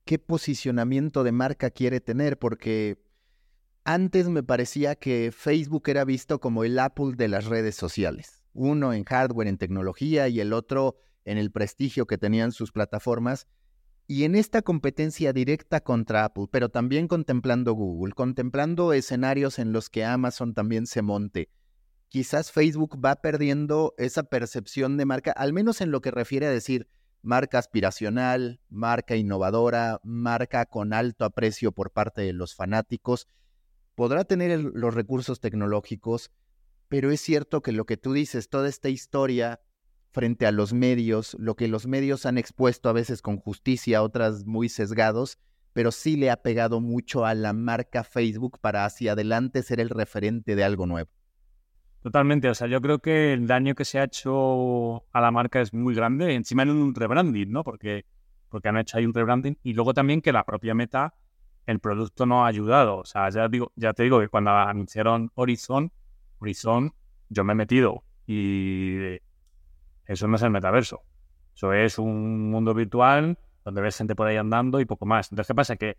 [0.05, 3.03] qué posicionamiento de marca quiere tener, porque
[3.83, 8.93] antes me parecía que Facebook era visto como el Apple de las redes sociales, uno
[8.93, 13.47] en hardware, en tecnología y el otro en el prestigio que tenían sus plataformas.
[14.07, 19.89] Y en esta competencia directa contra Apple, pero también contemplando Google, contemplando escenarios en los
[19.89, 21.49] que Amazon también se monte,
[22.11, 26.51] quizás Facebook va perdiendo esa percepción de marca, al menos en lo que refiere a
[26.51, 26.87] decir
[27.23, 33.27] marca aspiracional, marca innovadora, marca con alto aprecio por parte de los fanáticos
[33.95, 36.31] podrá tener los recursos tecnológicos,
[36.87, 39.61] pero es cierto que lo que tú dices, toda esta historia
[40.11, 44.45] frente a los medios, lo que los medios han expuesto a veces con justicia, otras
[44.45, 45.37] muy sesgados,
[45.73, 49.89] pero sí le ha pegado mucho a la marca Facebook para hacia adelante ser el
[49.89, 51.11] referente de algo nuevo.
[52.01, 55.61] Totalmente, o sea, yo creo que el daño que se ha hecho a la marca
[55.61, 57.63] es muy grande, encima en un rebranding, ¿no?
[57.63, 58.05] Porque,
[58.49, 61.13] porque han hecho ahí un rebranding y luego también que la propia Meta
[61.67, 62.97] el producto no ha ayudado.
[62.97, 65.91] O sea, ya, digo, ya te digo que cuando anunciaron Horizon,
[66.39, 66.91] Horizon
[67.29, 69.19] yo me he metido y
[70.05, 71.01] eso no es el metaverso.
[71.55, 75.31] Eso es un mundo virtual donde ves gente por ahí andando y poco más.
[75.31, 75.75] Entonces, ¿qué pasa?
[75.75, 75.97] Que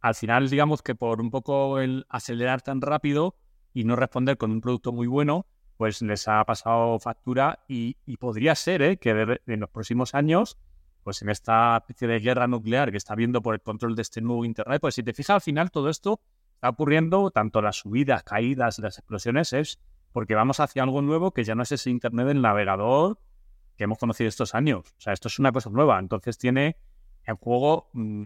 [0.00, 3.36] al final, digamos que por un poco el acelerar tan rápido
[3.78, 8.56] y no responder con un producto muy bueno, pues les ha pasado factura y, podría
[8.56, 8.96] ser ¿eh?
[8.96, 10.58] que en los próximos años,
[11.04, 14.20] pues en esta especie de guerra nuclear que está habiendo por el control de este
[14.20, 16.20] nuevo Internet, pues si te fijas al final todo esto
[16.54, 19.78] está ocurriendo, tanto las subidas, caídas, las explosiones, es
[20.10, 23.20] porque vamos hacia algo nuevo que ya no es ese Internet del navegador
[23.76, 24.92] que hemos conocido estos años.
[24.98, 26.00] O sea, esto es una cosa nueva.
[26.00, 26.78] Entonces tiene
[27.22, 28.24] en juego mm,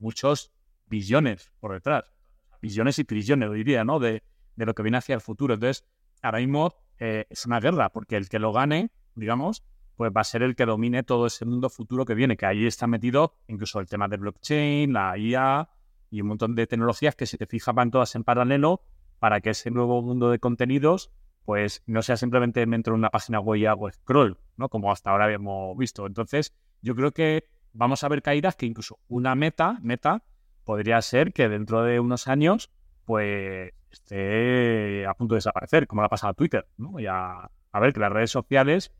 [0.00, 0.50] muchos
[0.86, 2.12] billones por detrás.
[2.60, 4.00] Billones y trillones, diría, ¿no?
[4.00, 4.24] De,
[4.58, 5.54] de lo que viene hacia el futuro.
[5.54, 5.86] Entonces,
[6.20, 9.64] ahora mismo eh, es una guerra, porque el que lo gane, digamos,
[9.96, 12.66] pues va a ser el que domine todo ese mundo futuro que viene, que ahí
[12.66, 15.68] está metido incluso el tema de blockchain, la IA
[16.10, 18.82] y un montón de tecnologías que si te fijas van todas en paralelo
[19.18, 21.10] para que ese nuevo mundo de contenidos
[21.44, 24.68] pues no sea simplemente dentro de una página web y hago scroll, ¿no?
[24.68, 26.06] Como hasta ahora habíamos visto.
[26.06, 30.22] Entonces, yo creo que vamos a ver caídas que incluso una meta, meta,
[30.64, 32.70] podría ser que dentro de unos años,
[33.06, 36.98] pues esté a punto de desaparecer, como le ha pasado Twitter, ¿no?
[37.00, 38.92] Y a, ver que las redes sociales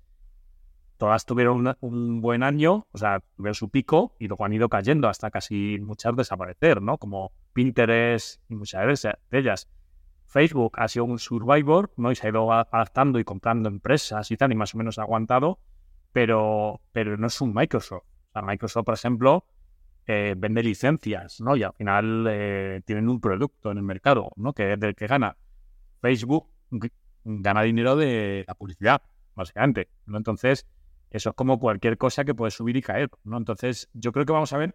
[0.99, 5.09] todas tuvieron un, buen año, o sea, tuvieron su pico y luego han ido cayendo
[5.09, 6.99] hasta casi muchas desaparecer, ¿no?
[6.99, 9.69] Como Pinterest y muchas de ellas.
[10.27, 12.13] Facebook ha sido un survivor, ¿no?
[12.13, 15.03] Y se ha ido adaptando y comprando empresas y tal, y más o menos ha
[15.03, 15.59] aguantado,
[16.13, 18.05] pero, pero no es un Microsoft.
[18.05, 19.45] O sea, Microsoft, por ejemplo,
[20.11, 21.55] eh, vende licencias, ¿no?
[21.55, 24.55] Y al final eh, tienen un producto en el mercado, ¿no?
[24.55, 25.37] Que es del que gana.
[26.01, 26.49] Facebook
[27.25, 29.03] gana dinero de la publicidad,
[29.35, 30.17] básicamente, ¿no?
[30.17, 30.67] Entonces,
[31.11, 33.37] eso es como cualquier cosa que puede subir y caer, ¿no?
[33.37, 34.75] Entonces, yo creo que vamos a ver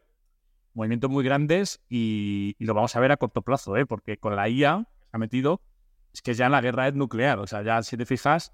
[0.75, 3.87] movimientos muy grandes y, y lo vamos a ver a corto plazo, ¿eh?
[3.87, 5.61] Porque con la IA ha metido,
[6.13, 7.39] es que ya en la guerra es nuclear.
[7.39, 8.53] O sea, ya si te fijas,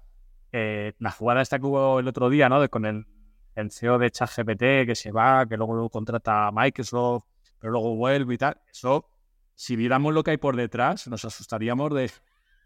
[0.52, 2.58] eh, la jugada esta que hubo el otro día, ¿no?
[2.58, 3.06] De, con el,
[3.54, 7.24] el CEO de ChatGPT que se va, que luego contrata a Microsoft,
[7.58, 8.60] pero luego vuelve y tal.
[8.70, 9.08] Eso,
[9.54, 12.10] si viéramos lo que hay por detrás, nos asustaríamos de,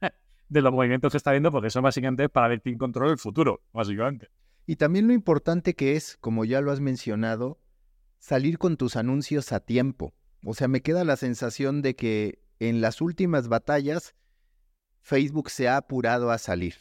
[0.49, 3.19] de los movimientos que está viendo, porque eso básicamente es para ver quién controla el
[3.19, 4.31] futuro, básicamente.
[4.67, 7.59] Y también lo importante que es, como ya lo has mencionado,
[8.19, 10.15] salir con tus anuncios a tiempo.
[10.45, 14.15] O sea, me queda la sensación de que en las últimas batallas,
[15.01, 16.77] Facebook se ha apurado a salir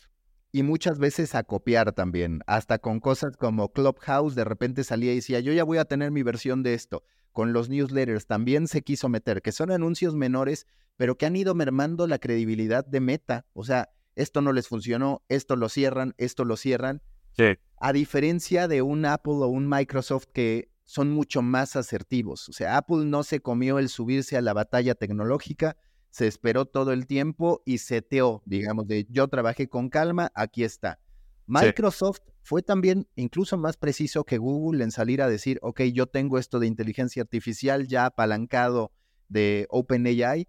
[0.55, 5.15] y muchas veces a copiar también, hasta con cosas como Clubhouse, de repente salía y
[5.15, 7.03] decía, yo ya voy a tener mi versión de esto.
[7.31, 11.55] Con los newsletters también se quiso meter, que son anuncios menores, pero que han ido
[11.55, 13.47] mermando la credibilidad de Meta.
[13.53, 17.01] O sea, esto no les funcionó, esto lo cierran, esto lo cierran.
[17.35, 17.57] Sí.
[17.77, 22.47] A diferencia de un Apple o un Microsoft que son mucho más asertivos.
[22.47, 25.77] O sea, Apple no se comió el subirse a la batalla tecnológica,
[26.13, 30.99] se esperó todo el tiempo y seteó, digamos, de yo trabajé con calma, aquí está.
[31.47, 36.38] Microsoft fue también incluso más preciso que Google en salir a decir, ok, yo tengo
[36.38, 38.91] esto de inteligencia artificial ya apalancado
[39.28, 40.47] de OpenAI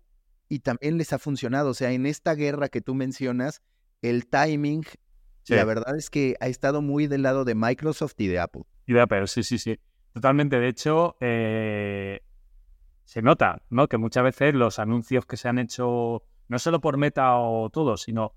[0.50, 1.70] y también les ha funcionado.
[1.70, 3.62] O sea, en esta guerra que tú mencionas,
[4.02, 4.84] el timing,
[5.48, 8.64] la verdad es que ha estado muy del lado de Microsoft y de Apple.
[8.84, 9.78] Y de Apple, sí, sí, sí.
[10.12, 10.60] Totalmente.
[10.60, 12.20] De hecho, eh,
[13.04, 13.88] se nota, ¿no?
[13.88, 17.96] Que muchas veces los anuncios que se han hecho, no solo por Meta o todo,
[17.96, 18.32] sino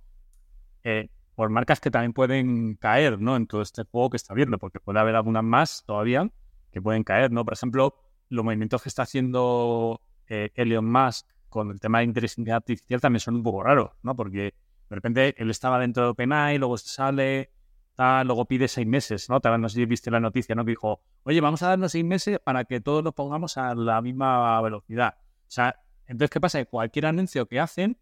[0.84, 3.36] eh, por marcas que también pueden caer, ¿no?
[3.36, 6.30] En todo este juego que está viendo, porque puede haber algunas más todavía
[6.71, 7.45] que pueden caer, ¿no?
[7.45, 7.95] Por ejemplo,
[8.30, 13.21] los movimientos que está haciendo eh, Elon Musk con el tema de inteligencia artificial también
[13.21, 14.15] son un poco raros, ¿no?
[14.15, 14.53] Porque
[14.89, 17.51] de repente él estaba dentro de OpenAI, luego se sale,
[17.97, 19.39] luego pide seis meses, ¿no?
[19.39, 20.63] Tal no sé si viste la noticia, ¿no?
[20.63, 24.01] Que dijo, oye, vamos a darnos seis meses para que todos lo pongamos a la
[24.01, 25.15] misma velocidad.
[25.19, 26.60] O sea, entonces, ¿qué pasa?
[26.60, 27.97] Que cualquier anuncio que hacen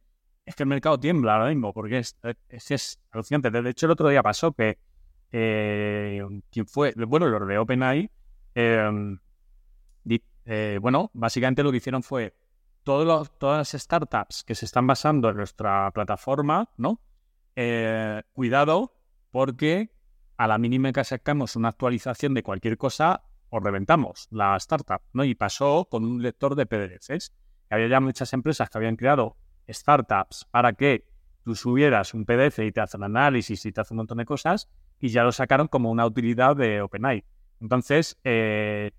[0.45, 2.17] es que el mercado tiembla ahora mismo, porque es,
[2.49, 3.49] es, alucinante.
[3.49, 4.77] De hecho, el otro día pasó que
[5.31, 8.11] eh, quien fue, bueno, los de OpenAI,
[8.53, 9.19] em,
[10.45, 12.35] eh, bueno, básicamente lo que hicieron fue
[12.83, 17.01] todos todas las startups que se están basando en nuestra plataforma, ¿no?
[17.55, 18.94] Eh, cuidado,
[19.35, 19.91] porque
[20.37, 25.25] a la mínima que sacamos una actualización de cualquier cosa, os reventamos la startup, ¿no?
[25.25, 27.33] Y pasó con un lector de PDFs.
[27.69, 29.35] Había ya muchas empresas que habían creado
[29.67, 31.05] startups para que
[31.43, 34.69] tú subieras un PDF y te hacen análisis y te hacen un montón de cosas,
[35.01, 37.25] y ya lo sacaron como una utilidad de OpenAI.
[37.59, 38.91] Entonces, eh,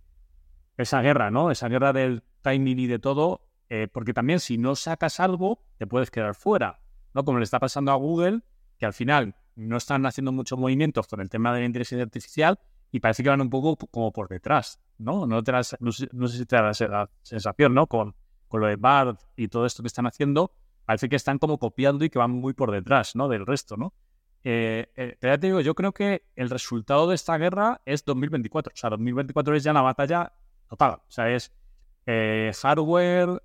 [0.76, 1.50] esa guerra, ¿no?
[1.50, 5.86] Esa guerra del timing y de todo, eh, porque también si no sacas algo, te
[5.86, 6.82] puedes quedar fuera,
[7.14, 7.24] ¿no?
[7.24, 8.42] Como le está pasando a Google,
[8.76, 12.58] que al final no están haciendo muchos movimientos con el tema de la inteligencia artificial
[12.92, 15.26] y parece que van un poco como por detrás, ¿no?
[15.26, 17.86] No, te no, sé, si te da la sensación, ¿no?
[17.86, 18.14] Con,
[18.48, 20.52] con lo de BART y todo esto que están haciendo,
[20.84, 23.28] parece que están como copiando y que van muy por detrás, ¿no?
[23.28, 23.92] Del resto, ¿no?
[24.48, 28.04] eh, eh, pero ya te digo, yo creo que el resultado de esta guerra es
[28.04, 28.72] 2024.
[28.72, 30.32] O sea, 2024 es ya la batalla
[30.68, 30.92] total.
[30.92, 31.52] O sea, es
[32.06, 33.42] eh, hardware,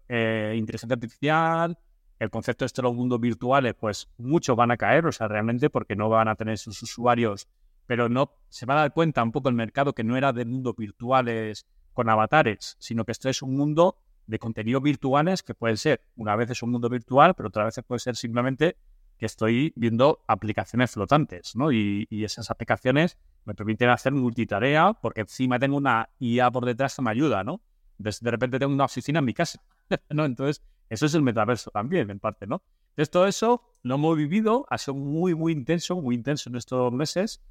[0.54, 1.76] inteligencia artificial,
[2.21, 5.95] el concepto de estos mundos virtuales, pues muchos van a caer, o sea, realmente porque
[5.95, 7.47] no van a tener sus usuarios,
[7.88, 10.45] pero no se va a dar cuenta un poco el mercado que no era de
[10.45, 15.77] mundos virtuales con avatares, sino que esto es un mundo de contenidos virtuales que pueden
[15.77, 18.77] ser, una vez es un mundo virtual, pero otra vez puede ser simplemente
[19.17, 21.71] que estoy viendo aplicaciones flotantes, ¿no?
[21.71, 27.01] Y, esas aplicaciones me permiten hacer multitarea porque encima tengo una IA por detrás que
[27.01, 27.62] me ayuda, ¿no?
[27.97, 29.60] De, de repente tengo una oficina en mi casa,
[30.12, 30.25] ¿no?
[30.25, 32.63] Entonces, eso es el metaverso también, en parte, ¿no?
[32.97, 37.41] Entonces, eso lo hemos vivido, ha sido muy, muy intenso, muy intenso en estos meses,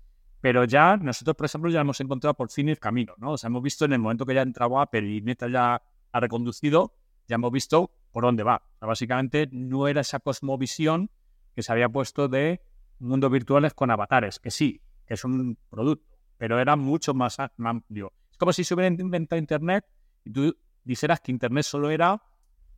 [0.42, 3.32] pero ya nosotros, por ejemplo, ya hemos encontrado por fin el camino, ¿no?
[3.32, 5.82] O sea, hemos visto en el momento que ya ha entrado Apple y Meta ya
[6.12, 6.94] ha reconducido,
[7.28, 8.62] ya hemos visto por dónde va.
[8.78, 11.10] O básicamente no era esa cosmovisión
[11.54, 12.60] que se había puesto de
[12.98, 18.12] mundos virtuales con avatares, que sí, que es un producto, pero era mucho más amplio.
[18.30, 19.86] Es como si se hubiera inventado Internet
[20.26, 22.22] y tú dijeras que Internet solo era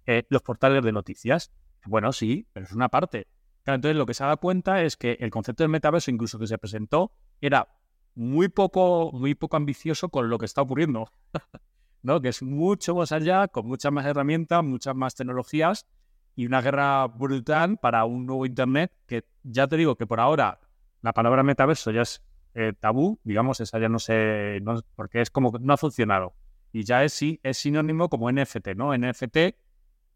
[0.06, 1.52] eh, los portales de noticias.
[1.86, 3.26] Bueno, sí, pero es una parte.
[3.64, 6.58] entonces lo que se da cuenta es que el concepto del metaverso, incluso que se
[6.58, 7.68] presentó, era
[8.14, 11.10] muy poco, muy poco ambicioso con lo que está ocurriendo.
[12.02, 12.20] ¿no?
[12.20, 15.86] Que es mucho más allá, con muchas más herramientas, muchas más tecnologías
[16.34, 20.60] y una guerra brutal para un nuevo Internet que ya te digo que por ahora
[21.02, 22.22] la palabra metaverso ya es
[22.54, 24.62] eh, tabú, digamos, esa ya no sé,
[24.94, 26.34] porque es como no ha funcionado.
[26.72, 28.96] Y ya es, sí, es sinónimo como NFT, ¿no?
[28.96, 29.36] NFT,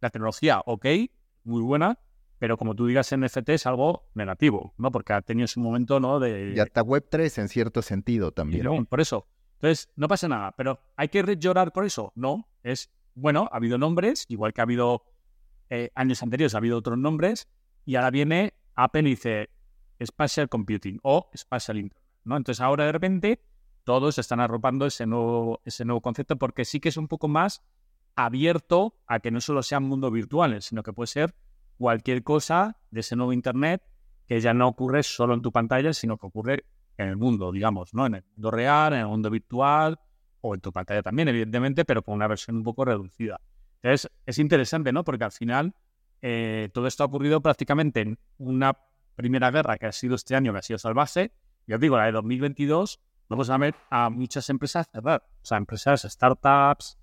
[0.07, 0.87] la tecnología, ok,
[1.45, 1.99] muy buena,
[2.39, 4.91] pero como tú digas NFT es algo negativo, ¿no?
[4.91, 6.21] Porque ha tenido ese momento, ¿no?
[6.21, 6.53] De...
[6.55, 8.87] Y hasta Web3 en cierto sentido también.
[8.87, 9.27] por eso.
[9.55, 12.13] Entonces, no pasa nada, pero ¿hay que llorar por eso?
[12.15, 15.03] No, es, bueno, ha habido nombres, igual que ha habido
[15.71, 17.49] eh, años anteriores ha habido otros nombres
[17.85, 19.51] y ahora viene Apple y dice
[20.05, 22.07] Spatial Computing o Spatial Internet.
[22.25, 22.37] ¿no?
[22.37, 23.41] Entonces ahora de repente
[23.85, 27.65] todos están arropando ese nuevo, ese nuevo concepto porque sí que es un poco más
[28.17, 31.35] abierto a que no solo sean mundos virtuales, sino que puede ser
[31.77, 33.83] cualquier cosa de ese nuevo Internet
[34.27, 36.65] que ya no ocurre solo en tu pantalla, sino que ocurre
[36.97, 38.07] en el mundo, digamos, ¿no?
[38.07, 40.01] En el mundo real, en el mundo virtual
[40.41, 43.41] o en tu pantalla también, evidentemente, pero con una versión un poco reducida.
[43.83, 45.05] Entonces, es interesante, ¿no?
[45.05, 45.75] Porque al final
[46.23, 48.77] eh, todo esto ha ocurrido prácticamente en una
[49.15, 51.33] primera guerra que ha sido este año, que ha sido salvaje.
[51.67, 55.25] Y os digo, la de 2022, vamos a ver a muchas empresas cerrar.
[55.43, 56.99] O sea, empresas, startups,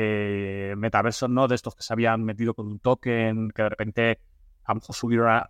[0.00, 1.48] eh, metaversos, ¿no?
[1.48, 4.20] De estos que se habían metido con un token, que de repente
[4.62, 4.80] a lo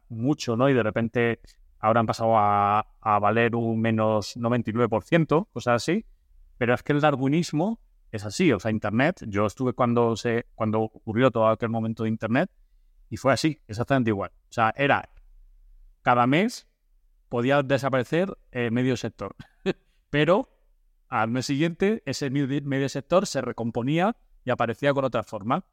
[0.09, 0.71] mucho, ¿no?
[0.71, 1.41] Y de repente
[1.81, 6.07] ahora han pasado a, a valer un menos 99%, cosas así.
[6.57, 7.79] Pero es que el darwinismo
[8.11, 12.09] es así, o sea, Internet, yo estuve cuando, se, cuando ocurrió todo aquel momento de
[12.09, 12.51] Internet
[13.11, 14.31] y fue así, exactamente igual.
[14.49, 15.11] O sea, era
[16.01, 16.67] cada mes
[17.29, 19.37] podía desaparecer eh, medio sector,
[20.11, 20.49] pero
[21.11, 25.65] al mes siguiente ese medio sector se recomponía y aparecía con otra forma.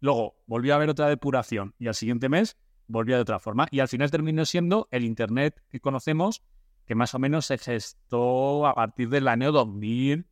[0.00, 2.56] Luego volvió a haber otra depuración y al siguiente mes
[2.86, 6.42] volvía de otra forma y al final terminó siendo el Internet que conocemos
[6.86, 10.26] que más o menos se gestó a partir del año 2000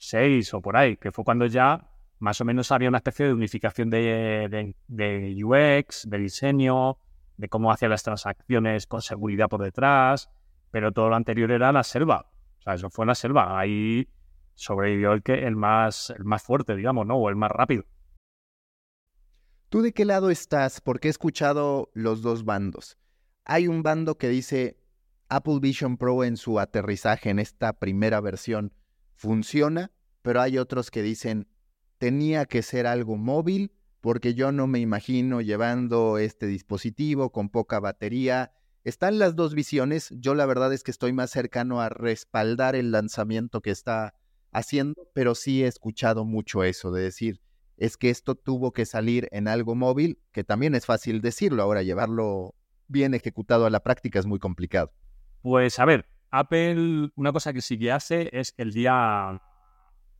[0.00, 3.34] 6 o por ahí, que fue cuando ya más o menos había una especie de
[3.34, 6.98] unificación de, de, UX, de diseño,
[7.36, 10.30] de cómo hacía las transacciones con seguridad por detrás,
[10.70, 12.30] pero todo lo anterior era la selva.
[12.58, 13.58] O sea, eso fue la selva.
[13.58, 14.08] Ahí
[14.60, 17.16] sobrevivió el, que, el, más, el más fuerte, digamos, ¿no?
[17.16, 17.84] O el más rápido.
[19.70, 20.80] ¿Tú de qué lado estás?
[20.82, 22.98] Porque he escuchado los dos bandos.
[23.44, 24.76] Hay un bando que dice
[25.30, 28.74] Apple Vision Pro en su aterrizaje en esta primera versión
[29.14, 29.92] funciona,
[30.22, 31.48] pero hay otros que dicen,
[31.98, 37.80] tenía que ser algo móvil porque yo no me imagino llevando este dispositivo con poca
[37.80, 38.52] batería.
[38.84, 40.08] Están las dos visiones.
[40.18, 44.14] Yo la verdad es que estoy más cercano a respaldar el lanzamiento que está
[44.52, 47.40] haciendo, pero sí he escuchado mucho eso de decir,
[47.76, 51.82] es que esto tuvo que salir en algo móvil, que también es fácil decirlo, ahora
[51.82, 52.54] llevarlo
[52.88, 54.92] bien ejecutado a la práctica es muy complicado.
[55.42, 59.40] Pues a ver, Apple, una cosa que sí que hace es que el día,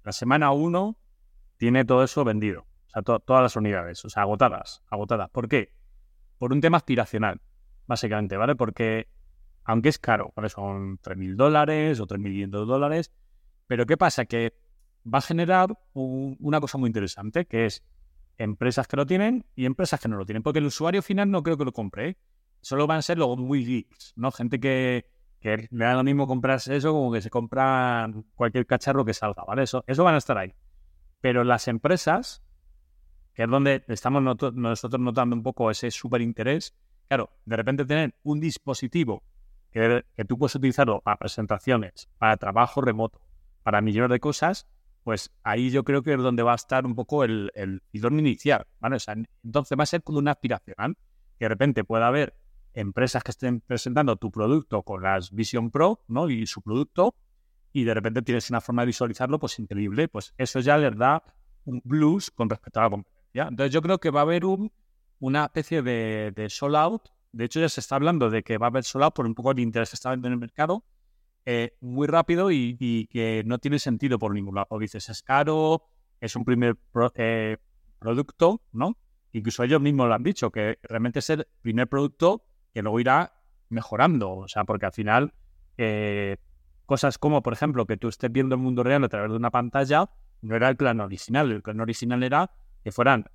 [0.05, 0.97] la semana 1,
[1.57, 2.63] tiene todo eso vendido.
[2.63, 5.31] O sea, todas las unidades, o sea, agotadas, agotadas.
[5.31, 5.73] ¿Por qué?
[6.39, 7.41] Por un tema aspiracional,
[7.87, 8.57] básicamente, ¿vale?
[8.57, 9.09] Porque,
[9.65, 10.49] aunque es caro, ¿vale?
[10.49, 13.13] Son 3.000 dólares o 3.500 dólares,
[13.71, 14.25] pero ¿qué pasa?
[14.25, 14.53] Que
[15.07, 17.85] va a generar una cosa muy interesante, que es
[18.37, 20.43] empresas que lo tienen y empresas que no lo tienen.
[20.43, 22.17] Porque el usuario final no creo que lo compre, ¿eh?
[22.63, 24.33] Solo van a ser los muy geeks, ¿no?
[24.33, 25.07] Gente que
[25.39, 29.45] que le da lo mismo comprarse eso como que se compra cualquier cacharro que salga,
[29.45, 29.63] ¿vale?
[29.63, 30.53] Eso, eso van a estar ahí.
[31.21, 32.43] Pero las empresas,
[33.35, 36.75] que es donde estamos nosotros notando un poco ese súper interés,
[37.07, 39.23] claro, de repente tener un dispositivo
[39.71, 43.21] que, que tú puedes utilizarlo para presentaciones, para trabajo remoto,
[43.71, 44.67] para millones de cosas,
[45.05, 48.67] pues ahí yo creo que es donde va a estar un poco el, el inicial,
[48.81, 48.97] ¿vale?
[49.45, 50.97] entonces va a ser como una aspiracional,
[51.39, 52.35] que de repente pueda haber
[52.75, 56.29] empresas que estén presentando tu producto con las Vision Pro, ¿no?
[56.29, 57.15] Y su producto,
[57.73, 61.23] y de repente tienes una forma de visualizarlo, pues increíble, pues eso ya les da
[61.65, 63.47] un blues con respecto a la competencia.
[63.51, 64.73] Entonces yo creo que va a haber un,
[65.21, 68.71] una especie de, de out, de hecho ya se está hablando de que va a
[68.71, 70.85] haber sold out por un poco de interés que está en el mercado,
[71.47, 74.67] eh, muy rápido y, que no tiene sentido por ningún lado.
[74.71, 75.85] O dices, es caro,
[76.21, 76.77] es un primer
[77.15, 77.57] eh,
[77.99, 78.97] producto, ¿no?
[79.33, 83.33] Incluso ellos mismos lo han dicho, que realmente es el primer producto que luego irá
[83.69, 84.33] mejorando.
[84.33, 85.33] O sea, porque al final,
[85.79, 86.37] eh,
[86.85, 89.51] cosas como, por ejemplo, que tú estés viendo el mundo real a través de una
[89.51, 90.11] pantalla,
[90.43, 91.51] no era el plan original.
[91.51, 92.51] El plan original era
[92.83, 93.27] que fueran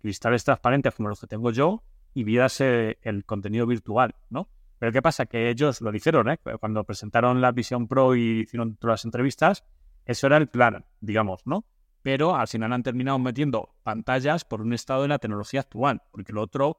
[0.00, 1.84] cristales transparentes como los que tengo yo
[2.14, 4.48] y vieras el contenido virtual, ¿no?
[4.78, 5.26] Pero ¿qué pasa?
[5.26, 6.38] Que ellos lo dijeron, ¿eh?
[6.60, 9.64] Cuando presentaron la Vision Pro y hicieron todas las entrevistas,
[10.04, 11.64] eso era el plan, digamos, ¿no?
[12.02, 16.32] Pero al final han terminado metiendo pantallas por un estado de la tecnología actual, porque
[16.32, 16.78] lo otro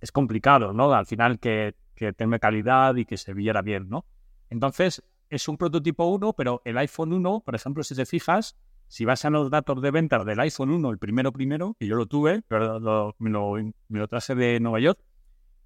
[0.00, 0.92] es complicado, ¿no?
[0.92, 4.06] Al final que, que tenga calidad y que se viera bien, ¿no?
[4.48, 8.56] Entonces, es un prototipo 1, pero el iPhone 1, por ejemplo, si te fijas,
[8.86, 11.96] si vas a los datos de ventas del iPhone 1, el primero primero, que yo
[11.96, 15.00] lo tuve, pero me, lo, me, lo, trase de Nueva York,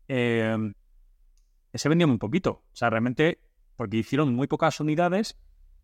[0.08, 0.72] eh,
[1.78, 2.50] se vendió muy poquito.
[2.72, 3.40] O sea, realmente,
[3.76, 5.38] porque hicieron muy pocas unidades,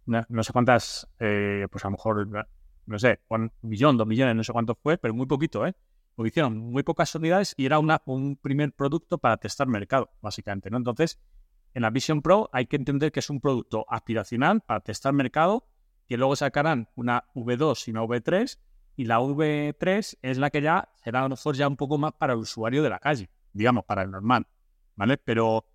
[0.06, 2.28] no, sé cuántas, eh, pues a lo mejor,
[2.86, 5.74] no sé, un millón, dos millones, no sé cuánto fue, pero muy poquito, ¿eh?
[6.14, 10.70] Porque hicieron muy pocas unidades y era una, un primer producto para testar mercado, básicamente,
[10.70, 10.76] ¿no?
[10.76, 11.18] Entonces,
[11.72, 15.66] en la Vision Pro hay que entender que es un producto aspiracional para testar mercado,
[16.06, 18.58] que luego sacarán una V2 y una V3,
[18.96, 22.12] y la V3 es la que ya será a lo mejor ya un poco más
[22.12, 24.46] para el usuario de la calle, digamos, para el normal,
[24.94, 25.16] ¿vale?
[25.16, 25.66] Pero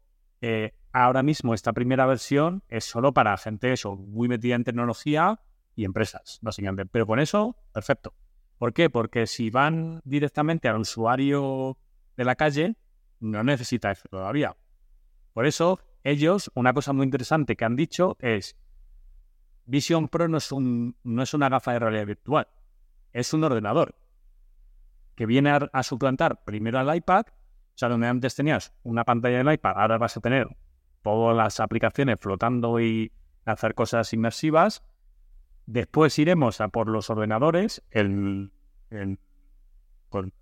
[0.42, 5.40] eh, ahora mismo esta primera versión es solo para gente muy metida en tecnología
[5.76, 6.86] y empresas, básicamente.
[6.86, 8.14] Pero con eso, perfecto.
[8.58, 8.90] ¿Por qué?
[8.90, 11.78] Porque si van directamente al usuario
[12.18, 12.76] de la calle,
[13.20, 14.56] no necesita eso todavía.
[15.34, 18.58] Por eso, ellos, una cosa muy interesante que han dicho es,
[19.66, 22.48] Vision Pro no es, un, no es una gafa de realidad virtual,
[23.14, 23.96] es un ordenador
[25.16, 27.26] que viene a suplantar primero al iPad
[27.80, 30.48] sea, donde antes tenías una pantalla del iPad, ahora vas a tener
[31.02, 33.12] todas las aplicaciones flotando y
[33.46, 34.84] hacer cosas inmersivas.
[35.66, 38.52] Después iremos a por los ordenadores, el,
[40.10, 40.34] con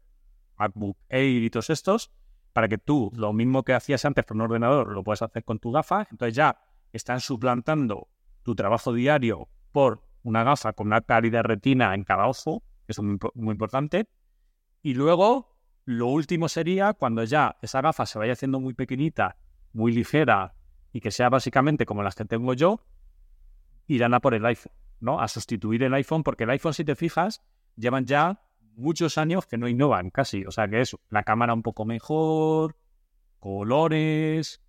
[0.57, 2.11] MacBook Air y todos estos,
[2.53, 5.59] para que tú lo mismo que hacías antes con un ordenador lo puedas hacer con
[5.59, 6.07] tu gafa.
[6.09, 6.59] Entonces ya
[6.91, 8.07] están suplantando
[8.41, 12.99] tu trabajo diario por una gafa con una calidad retina en cada ojo, que es
[12.99, 14.09] muy, muy importante.
[14.81, 15.56] Y luego
[15.87, 19.37] lo último sería cuando ya esa gafa se vaya haciendo muy pequeñita,
[19.71, 20.53] muy ligera
[20.91, 22.83] y que sea básicamente como las que tengo yo,
[23.87, 25.21] irán a por el iPhone, ¿no?
[25.21, 27.41] A sustituir el iPhone, porque el iPhone, si te fijas,
[27.77, 28.41] llevan ya
[28.75, 30.43] muchos años que no innovan casi.
[30.43, 32.75] O sea que es la cámara un poco mejor,
[33.39, 34.61] colores,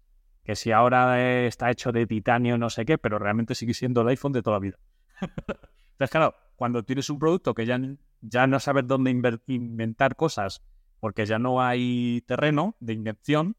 [0.45, 4.09] que si ahora está hecho de titanio no sé qué, pero realmente sigue siendo el
[4.09, 4.79] iPhone de toda la vida.
[5.21, 7.81] Entonces, claro, cuando tienes un producto que ya,
[8.21, 9.11] ya no sabes dónde
[9.49, 10.63] inventar cosas
[11.01, 13.57] porque ya no hay terreno de invención,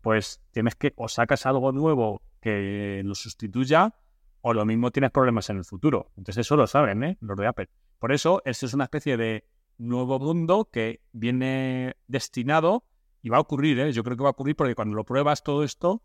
[0.00, 3.94] pues tienes que o sacas algo nuevo que lo sustituya
[4.40, 6.10] o lo mismo tienes problemas en el futuro.
[6.16, 7.16] Entonces eso lo saben, ¿eh?
[7.20, 7.70] Los de Apple.
[7.98, 9.44] Por eso, eso es una especie de
[9.78, 12.84] nuevo mundo que viene destinado
[13.22, 13.92] y va a ocurrir, ¿eh?
[13.92, 16.02] Yo creo que va a ocurrir porque cuando lo pruebas todo esto,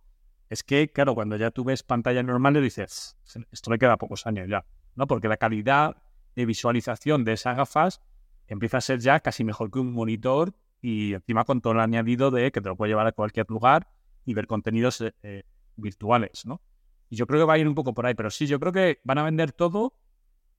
[0.50, 3.18] es que, claro, cuando ya tú ves pantalla normal, dices,
[3.52, 4.66] esto le queda pocos años ya,
[4.96, 5.08] ¿no?
[5.08, 5.98] Porque la calidad
[6.36, 8.02] de visualización de esas gafas
[8.48, 12.32] empieza a ser ya casi mejor que un monitor y encima con todo el añadido
[12.32, 13.90] de que te lo puede llevar a cualquier lugar
[14.26, 15.44] y ver contenidos eh, eh,
[15.76, 16.62] virtuales, ¿no?
[17.10, 18.74] Y yo creo que va a ir un poco por ahí, pero sí, yo creo
[18.74, 19.94] que van a vender todo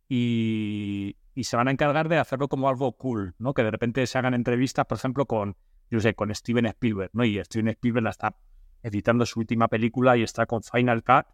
[0.08, 3.54] y, se van a encargar de hacerlo como algo cool, ¿no?
[3.54, 5.56] Que de repente se hagan entrevistas, por ejemplo, con,
[5.90, 7.24] yo sé, con Steven Spielberg, ¿no?
[7.24, 8.36] Y Steven Spielberg está
[8.82, 11.26] editando su última película y está con Final Cut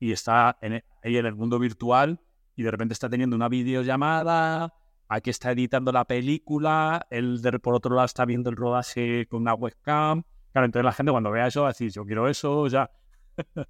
[0.00, 2.20] y está en, ahí en el mundo virtual
[2.56, 4.74] y de repente está teniendo una videollamada
[5.08, 9.54] aquí está editando la película, él por otro lado está viendo el rodaje con una
[9.54, 10.22] webcam.
[10.52, 12.90] Claro, entonces la gente cuando vea eso va a decir, yo quiero eso, ya.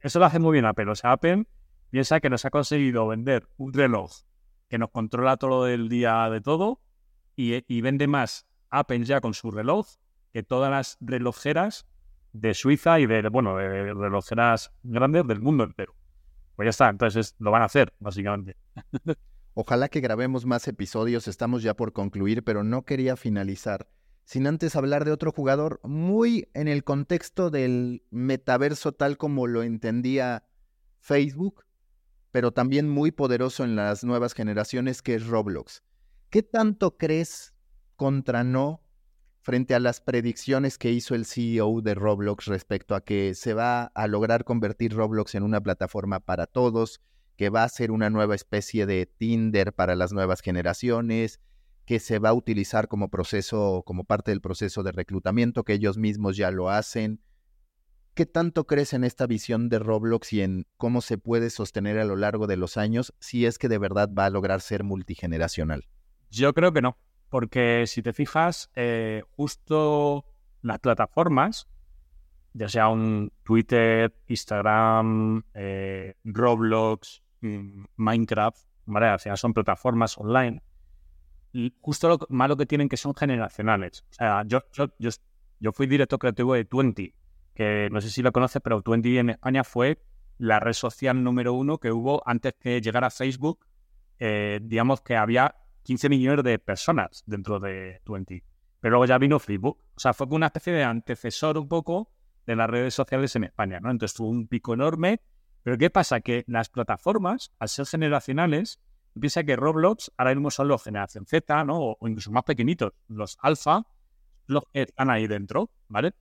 [0.00, 0.90] eso lo hace muy bien Apple.
[0.90, 1.46] O sea, Apple
[1.90, 4.12] piensa que nos ha conseguido vender un reloj
[4.68, 6.80] que nos controla todo el día de todo
[7.36, 9.86] y, vende más Apple ya con su reloj
[10.32, 11.86] que todas las relojeras
[12.32, 15.94] de Suiza y de, bueno, de relojeras grandes del mundo entero.
[16.56, 18.56] Pues ya está, entonces lo van a hacer, básicamente.
[19.54, 23.88] Ojalá que grabemos más episodios, estamos ya por concluir, pero no quería finalizar
[24.24, 29.62] sin antes hablar de otro jugador muy en el contexto del metaverso tal como lo
[29.62, 30.44] entendía
[30.98, 31.64] Facebook,
[32.32, 35.82] pero también muy poderoso en las nuevas generaciones que es Roblox.
[36.30, 37.54] ¿Qué tanto crees
[37.96, 38.82] contra no
[39.42, 43.84] frente a las predicciones que hizo el CEO de Roblox respecto a que se va
[43.84, 47.02] a lograr convertir Roblox en una plataforma para todos,
[47.36, 51.40] que va a ser una nueva especie de Tinder para las nuevas generaciones,
[51.84, 55.98] que se va a utilizar como proceso, como parte del proceso de reclutamiento, que ellos
[55.98, 57.20] mismos ya lo hacen.
[58.14, 62.04] ¿Qué tanto crees en esta visión de Roblox y en cómo se puede sostener a
[62.04, 65.88] lo largo de los años si es que de verdad va a lograr ser multigeneracional?
[66.30, 66.96] Yo creo que no,
[67.28, 70.24] porque si te fijas, eh, justo
[70.62, 71.66] las plataformas,
[72.54, 79.14] ya sea un Twitter, Instagram, eh, Roblox, mm, Minecraft, ¿vale?
[79.14, 80.62] O son plataformas online
[81.80, 84.04] justo lo malo que tienen que son generacionales.
[84.10, 84.88] O sea, yo, yo,
[85.60, 87.14] yo, fui director creativo de Twenty,
[87.54, 90.02] que no sé si lo conoces, pero Twenty en España fue
[90.38, 93.66] la red social número uno que hubo antes que llegara Facebook.
[94.18, 98.42] Eh, digamos que había 15 millones de personas dentro de Twenty.
[98.80, 99.78] Pero luego ya vino Facebook.
[99.94, 102.10] O sea, fue una especie de antecesor un poco
[102.46, 103.90] de las redes sociales en España, ¿no?
[103.90, 105.20] Entonces fue un pico enorme.
[105.62, 106.20] Pero ¿qué pasa?
[106.20, 108.80] Que las plataformas, al ser generacionales,
[109.18, 111.78] Piensa que Roblox ahora mismo son los generación Z, ¿no?
[111.78, 113.86] O, incluso más pequeñitos, los alfa,
[114.46, 116.14] los que están ahí dentro, ¿vale?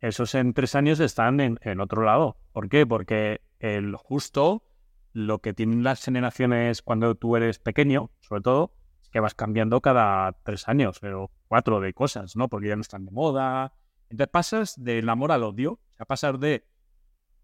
[0.00, 2.36] Esos en tres años están en, otro lado.
[2.52, 2.86] ¿Por qué?
[2.86, 4.62] Porque el justo
[5.12, 9.80] lo que tienen las generaciones cuando tú eres pequeño, sobre todo, es que vas cambiando
[9.80, 12.48] cada tres años, pero cuatro de cosas, ¿no?
[12.48, 13.72] Porque ya no están de moda.
[14.10, 15.72] Entonces pasas del amor al odio.
[15.72, 16.66] O sea, pasas de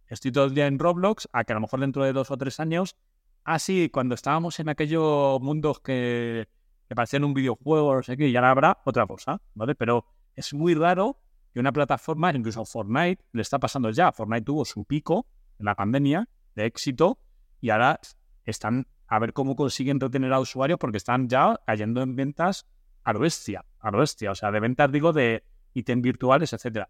[0.08, 2.36] estoy todo el día en Roblox a que a lo mejor dentro de dos o
[2.36, 2.96] tres años
[3.44, 6.48] Ah, sí, cuando estábamos en aquellos mundos que,
[6.88, 9.74] que parecían un videojuego, no sé qué, ya habrá otra cosa, ¿vale?
[9.74, 11.20] Pero es muy raro
[11.52, 14.12] que una plataforma, incluso Fortnite, le está pasando ya.
[14.12, 15.26] Fortnite tuvo su pico
[15.58, 17.18] en la pandemia de éxito
[17.60, 18.00] y ahora
[18.44, 22.66] están a ver cómo consiguen retener a usuarios porque están ya cayendo en ventas
[23.02, 25.44] a lo a bestia, o sea, de ventas, digo, de
[25.74, 26.88] ítems virtuales, etcétera.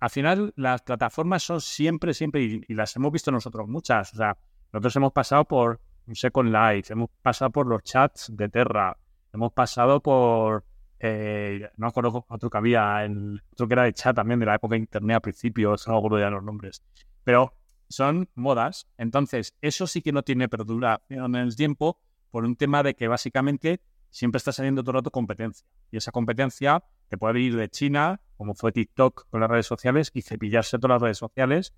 [0.00, 4.36] Al final, las plataformas son siempre, siempre, y, las hemos visto nosotros muchas, o sea,
[4.72, 8.96] nosotros hemos pasado por un Second Life, hemos pasado por los chats de Terra,
[9.32, 10.64] hemos pasado por,
[11.00, 13.08] eh, no acuerdo otro que había,
[13.52, 16.20] otro que era de chat también de la época de Internet a principios, no acuerdo
[16.20, 16.82] ya los nombres.
[17.24, 17.54] Pero
[17.88, 21.98] son modas, entonces eso sí que no tiene perduración en el tiempo
[22.30, 23.80] por un tema de que básicamente
[24.10, 25.66] siempre está saliendo todo el rato competencia.
[25.90, 30.10] Y esa competencia te puede ir de China, como fue TikTok con las redes sociales,
[30.14, 31.74] y cepillarse todas las redes sociales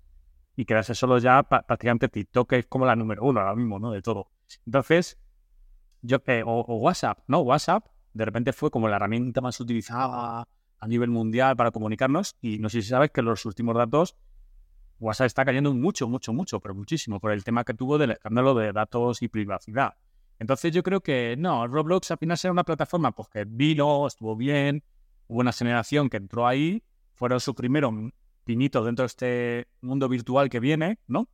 [0.55, 3.91] y quedarse solo ya prácticamente TikTok es como la número uno ahora mismo, ¿no?
[3.91, 4.31] De todo.
[4.65, 5.17] Entonces,
[6.01, 7.39] yo, eh, o, WhatsApp, ¿no?
[7.39, 10.47] WhatsApp de repente fue como la herramienta más utilizada
[10.79, 14.17] a nivel mundial para comunicarnos y no sé si sabes que los últimos datos
[14.99, 18.53] WhatsApp está cayendo mucho, mucho, mucho, pero muchísimo por el tema que tuvo del escándalo
[18.53, 19.95] de datos y privacidad.
[20.41, 24.35] Entonces yo creo que no, Roblox al final será una plataforma pues que vino, estuvo
[24.35, 24.83] bien,
[25.27, 26.81] hubo una generación que entró ahí,
[27.13, 27.93] fueron su primero
[28.43, 31.29] finito dentro de este mundo virtual que viene, ¿no?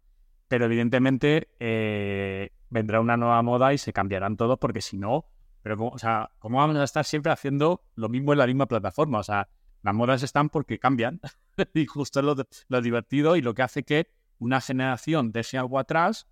[0.49, 5.23] Pero evidentemente eh, vendrá una nueva moda y se cambiarán todos porque si no,
[5.61, 9.19] pero o sea, ¿cómo vamos a estar siempre haciendo lo mismo en la misma plataforma?
[9.19, 9.47] O sea,
[9.83, 11.21] las modas están porque cambian
[11.73, 12.35] y justo lo,
[12.67, 16.27] lo, divertido y lo que hace que una generación deje algo atrás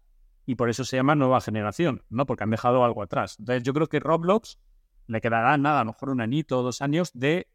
[0.46, 2.26] y por eso se llama nueva generación, ¿no?
[2.26, 3.38] Porque han dejado algo atrás.
[3.40, 4.60] Entonces yo creo que Roblox
[5.08, 7.48] le quedará nada, a lo mejor un añito o dos años de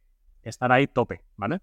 [0.43, 1.61] estar ahí tope, ¿vale?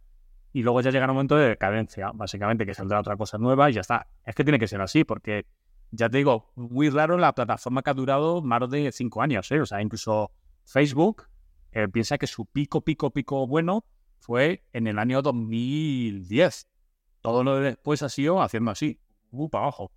[0.58, 3.74] y luego ya llega un momento de decadencia, básicamente, que saldrá otra cosa nueva y
[3.74, 4.08] ya está.
[4.26, 5.46] Es que tiene que ser así, porque
[5.92, 9.62] ya te digo, muy raro la plataforma que ha durado más de cinco años, ¿eh?
[9.62, 10.32] O sea, incluso
[10.66, 11.28] Facebook
[11.72, 13.86] eh, piensa que su pico, pico, pico bueno
[14.20, 16.68] fue en el año 2010.
[17.22, 19.00] Todo lo de después ha sido haciendo así,
[19.30, 19.92] uh, para abajo.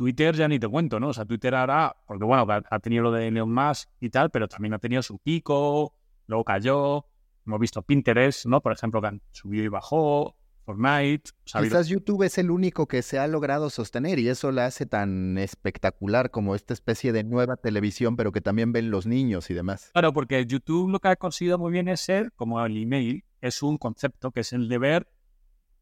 [0.00, 1.08] Twitter ya ni te cuento, ¿no?
[1.08, 4.48] O sea, Twitter ahora, porque bueno, ha tenido lo de Elon Musk y tal, pero
[4.48, 5.94] también ha tenido su pico,
[6.26, 7.04] luego cayó,
[7.44, 8.62] Hemos visto Pinterest, ¿no?
[8.62, 11.32] Por ejemplo, que han subido y bajó, Fortnite.
[11.44, 15.36] Quizás YouTube es el único que se ha logrado sostener y eso la hace tan
[15.36, 19.90] espectacular como esta especie de nueva televisión, pero que también ven los niños y demás.
[19.92, 23.62] Claro, porque YouTube lo que ha conseguido muy bien es ser, como el email, es
[23.62, 25.08] un concepto que es el de ver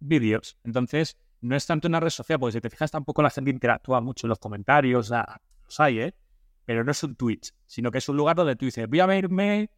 [0.01, 0.59] vídeos.
[0.65, 4.01] Entonces, no es tanto una red social, porque si te fijas tampoco la gente interactúa
[4.01, 6.15] mucho en los comentarios, los hay, ¿eh?
[6.65, 9.07] Pero no es un Twitch, sino que es un lugar donde tú dices, voy a
[9.07, 9.71] verme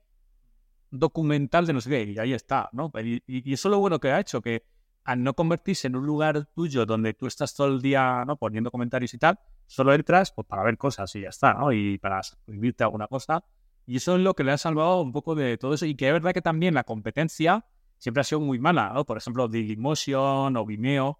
[0.90, 2.90] documental de no sé qué, y ahí está, ¿no?
[3.26, 4.64] Y, eso es lo bueno que ha hecho, que
[5.04, 8.36] al no convertirse en un lugar tuyo donde tú estás todo el día, ¿no?
[8.36, 11.72] Poniendo comentarios y tal, solo entras pues, para ver cosas y ya está, ¿no?
[11.72, 13.44] Y para suscribirte a alguna cosa
[13.86, 15.86] Y eso es lo que le ha salvado un poco de todo eso.
[15.86, 17.64] Y que es verdad que también la competencia
[17.98, 19.04] siempre ha sido muy mala, ¿no?
[19.04, 21.18] Por ejemplo, Dailymotion o Vimeo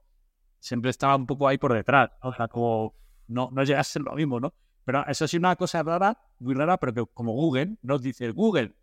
[0.61, 2.11] siempre estaba un poco ahí por detrás.
[2.22, 2.94] O sea, como
[3.26, 4.54] no, no llega a ser lo mismo, ¿no?
[4.84, 8.74] Pero eso sí una cosa rara, muy rara, pero que como Google nos dice, Google,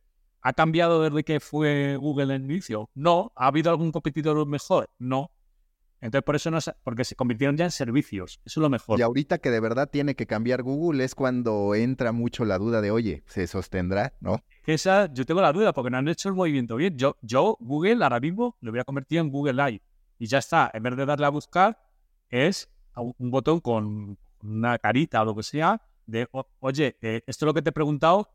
[0.41, 2.89] ¿ha cambiado desde que fue Google en inicio?
[2.93, 3.31] No.
[3.35, 4.89] ¿Ha habido algún competidor mejor?
[4.99, 5.31] No.
[5.99, 8.39] Entonces, por eso no porque se convirtieron ya en servicios.
[8.45, 8.99] Eso es lo mejor.
[8.99, 12.81] Y ahorita que de verdad tiene que cambiar Google es cuando entra mucho la duda
[12.81, 14.13] de, oye, ¿se sostendrá?
[14.19, 14.43] ¿No?
[14.65, 16.97] Esa, yo tengo la duda porque no han hecho el movimiento bien.
[16.97, 19.81] Yo, yo Google ahora mismo lo voy a convertir en Google Live.
[20.17, 20.71] Y ya está.
[20.73, 21.79] En vez de darle a buscar,
[22.29, 26.27] es un botón con una carita o lo que sea de,
[26.59, 28.29] oye, eh, esto es lo que te he preguntado,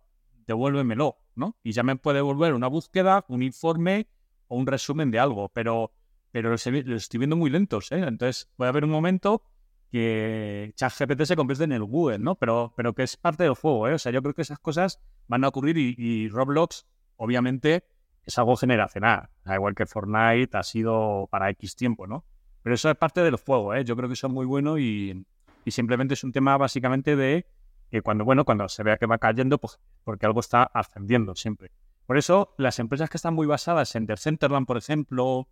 [0.47, 1.57] devuélvemelo, ¿no?
[1.63, 4.09] Y ya me puede devolver una búsqueda, un informe
[4.49, 5.49] o un resumen de algo.
[5.49, 5.93] Pero
[6.33, 7.99] pero los, estoy viendo muy lentos, ¿eh?
[7.99, 9.43] Entonces puede haber un momento
[9.91, 12.37] que ChatGPT se convierte en el Google, ¿no?
[12.37, 13.95] Pero, pero que es parte del juego, ¿eh?
[13.95, 17.85] O sea, yo creo que esas cosas van a ocurrir y, Roblox, obviamente,
[18.25, 19.29] es algo generacional.
[19.47, 22.25] igual que Fortnite ha sido para X tiempo, ¿no?
[22.63, 23.85] Pero eso es parte del juego, ¿eh?
[23.85, 25.27] Yo creo que eso es muy bueno y,
[25.65, 27.47] y simplemente es un tema básicamente de
[27.91, 31.73] que cuando, bueno, cuando se vea que va cayendo, pues porque algo está ascendiendo siempre.
[32.07, 35.49] Por eso, las empresas que están muy basadas en Decentraland, por ejemplo,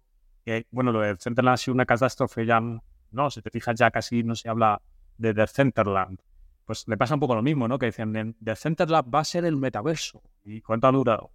[0.71, 3.31] bueno, lo de Centerland ha sido una catástrofe ya, ¿no?
[3.31, 4.81] Si te fijas, ya casi no se habla
[5.19, 6.19] de The Centerland.
[6.65, 7.79] Pues le pasa un poco lo mismo, ¿no?
[7.79, 10.23] Que dicen, The Centerland va a ser el metaverso.
[10.45, 11.31] ¿Y cuánto ha durado?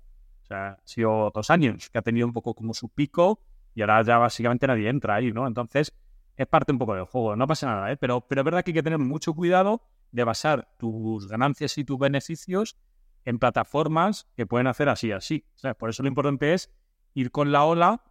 [0.45, 3.39] O sea, ha sido dos años, que ha tenido un poco como su pico
[3.73, 5.47] y ahora ya básicamente nadie entra ahí, ¿no?
[5.47, 5.91] Entonces,
[6.37, 7.97] es parte un poco del juego, no pasa nada, ¿eh?
[7.97, 9.81] Pero, pero es verdad que hay que tener mucho cuidado
[10.11, 12.77] de basar tus ganancias y tus beneficios
[13.23, 15.45] en plataformas que pueden hacer así, así.
[15.55, 16.71] O sea, por eso lo importante es
[17.15, 18.03] ir con la ola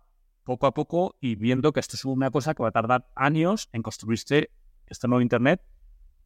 [0.42, 3.68] poco a poco y viendo que esto es una cosa que va a tardar años
[3.72, 4.50] en construirse
[4.86, 5.62] este nuevo Internet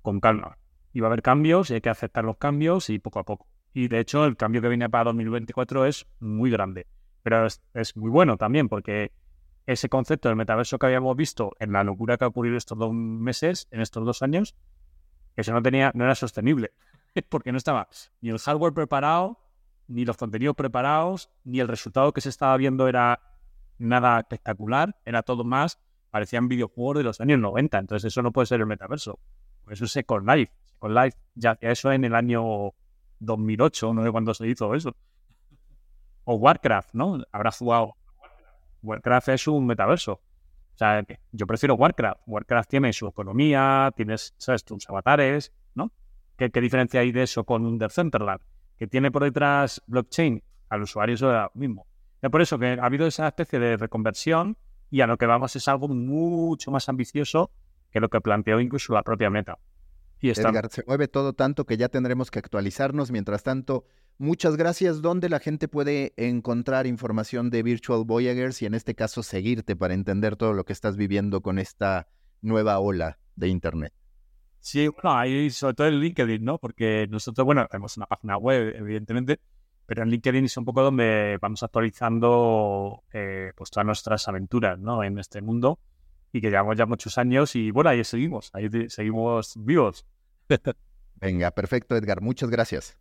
[0.01, 0.57] con calma.
[0.95, 3.47] Y va a haber cambios y hay que aceptar los cambios y poco a poco.
[3.79, 6.89] Y de hecho el cambio que viene para 2024 es muy grande.
[7.22, 9.12] Pero es, muy bueno también porque
[9.66, 12.93] ese concepto del metaverso que habíamos visto en la locura que ha ocurrido estos dos
[12.93, 14.57] meses, en estos dos años,
[15.37, 16.72] eso no tenía, no era sostenible.
[17.29, 17.89] Porque no estaba
[18.20, 19.39] ni el hardware preparado,
[19.87, 23.20] ni los contenidos preparados, ni el resultado que se estaba viendo era
[23.79, 25.79] nada espectacular, era todo más,
[26.11, 29.20] parecían videojuegos de los años 90, entonces eso no puede ser el metaverso.
[29.62, 30.53] Por eso es Second Life.
[30.64, 32.74] Second Life, ya eso en el año
[33.21, 34.95] 2008, no sé cuándo se hizo eso.
[36.25, 37.23] O Warcraft, ¿no?
[37.33, 37.95] Habrá jugado.
[38.83, 40.12] Warcraft es un metaverso.
[40.12, 42.21] O sea, yo prefiero Warcraft.
[42.27, 44.64] Warcraft tiene su economía, tienes, ¿sabes?
[44.64, 45.91] Tus avatares, ¿no?
[46.37, 48.41] ¿Qué, diferencia hay de eso con un Decentraland?
[48.77, 50.43] Que tiene por detrás blockchain.
[50.69, 51.87] Al usuario eso es lo mismo.
[52.23, 54.57] Es por eso que ha habido esa especie de reconversión
[54.91, 57.51] y a lo que vamos es algo mucho más ambicioso
[57.91, 59.59] que lo que planteó incluso la propia meta.
[60.21, 63.11] Y Edgar, se mueve todo tanto que ya tendremos que actualizarnos.
[63.11, 63.85] Mientras tanto,
[64.19, 65.01] muchas gracias.
[65.01, 69.95] ¿Dónde la gente puede encontrar información de Virtual Voyagers y en este caso seguirte para
[69.95, 72.09] entender todo lo que estás viviendo con esta
[72.43, 73.93] nueva ola de Internet?
[74.59, 76.59] Sí, bueno, ahí sobre todo en LinkedIn, ¿no?
[76.59, 79.41] Porque nosotros, bueno, tenemos una página web, evidentemente,
[79.87, 85.03] pero en LinkedIn es un poco donde vamos actualizando eh, pues todas nuestras aventuras ¿no?
[85.03, 85.79] en este mundo
[86.39, 90.07] y que llevamos ya muchos años y bueno, ahí seguimos, ahí seguimos vivos.
[91.16, 92.97] Venga, perfecto Edgar, muchas gracias.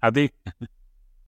[0.00, 0.30] A ti.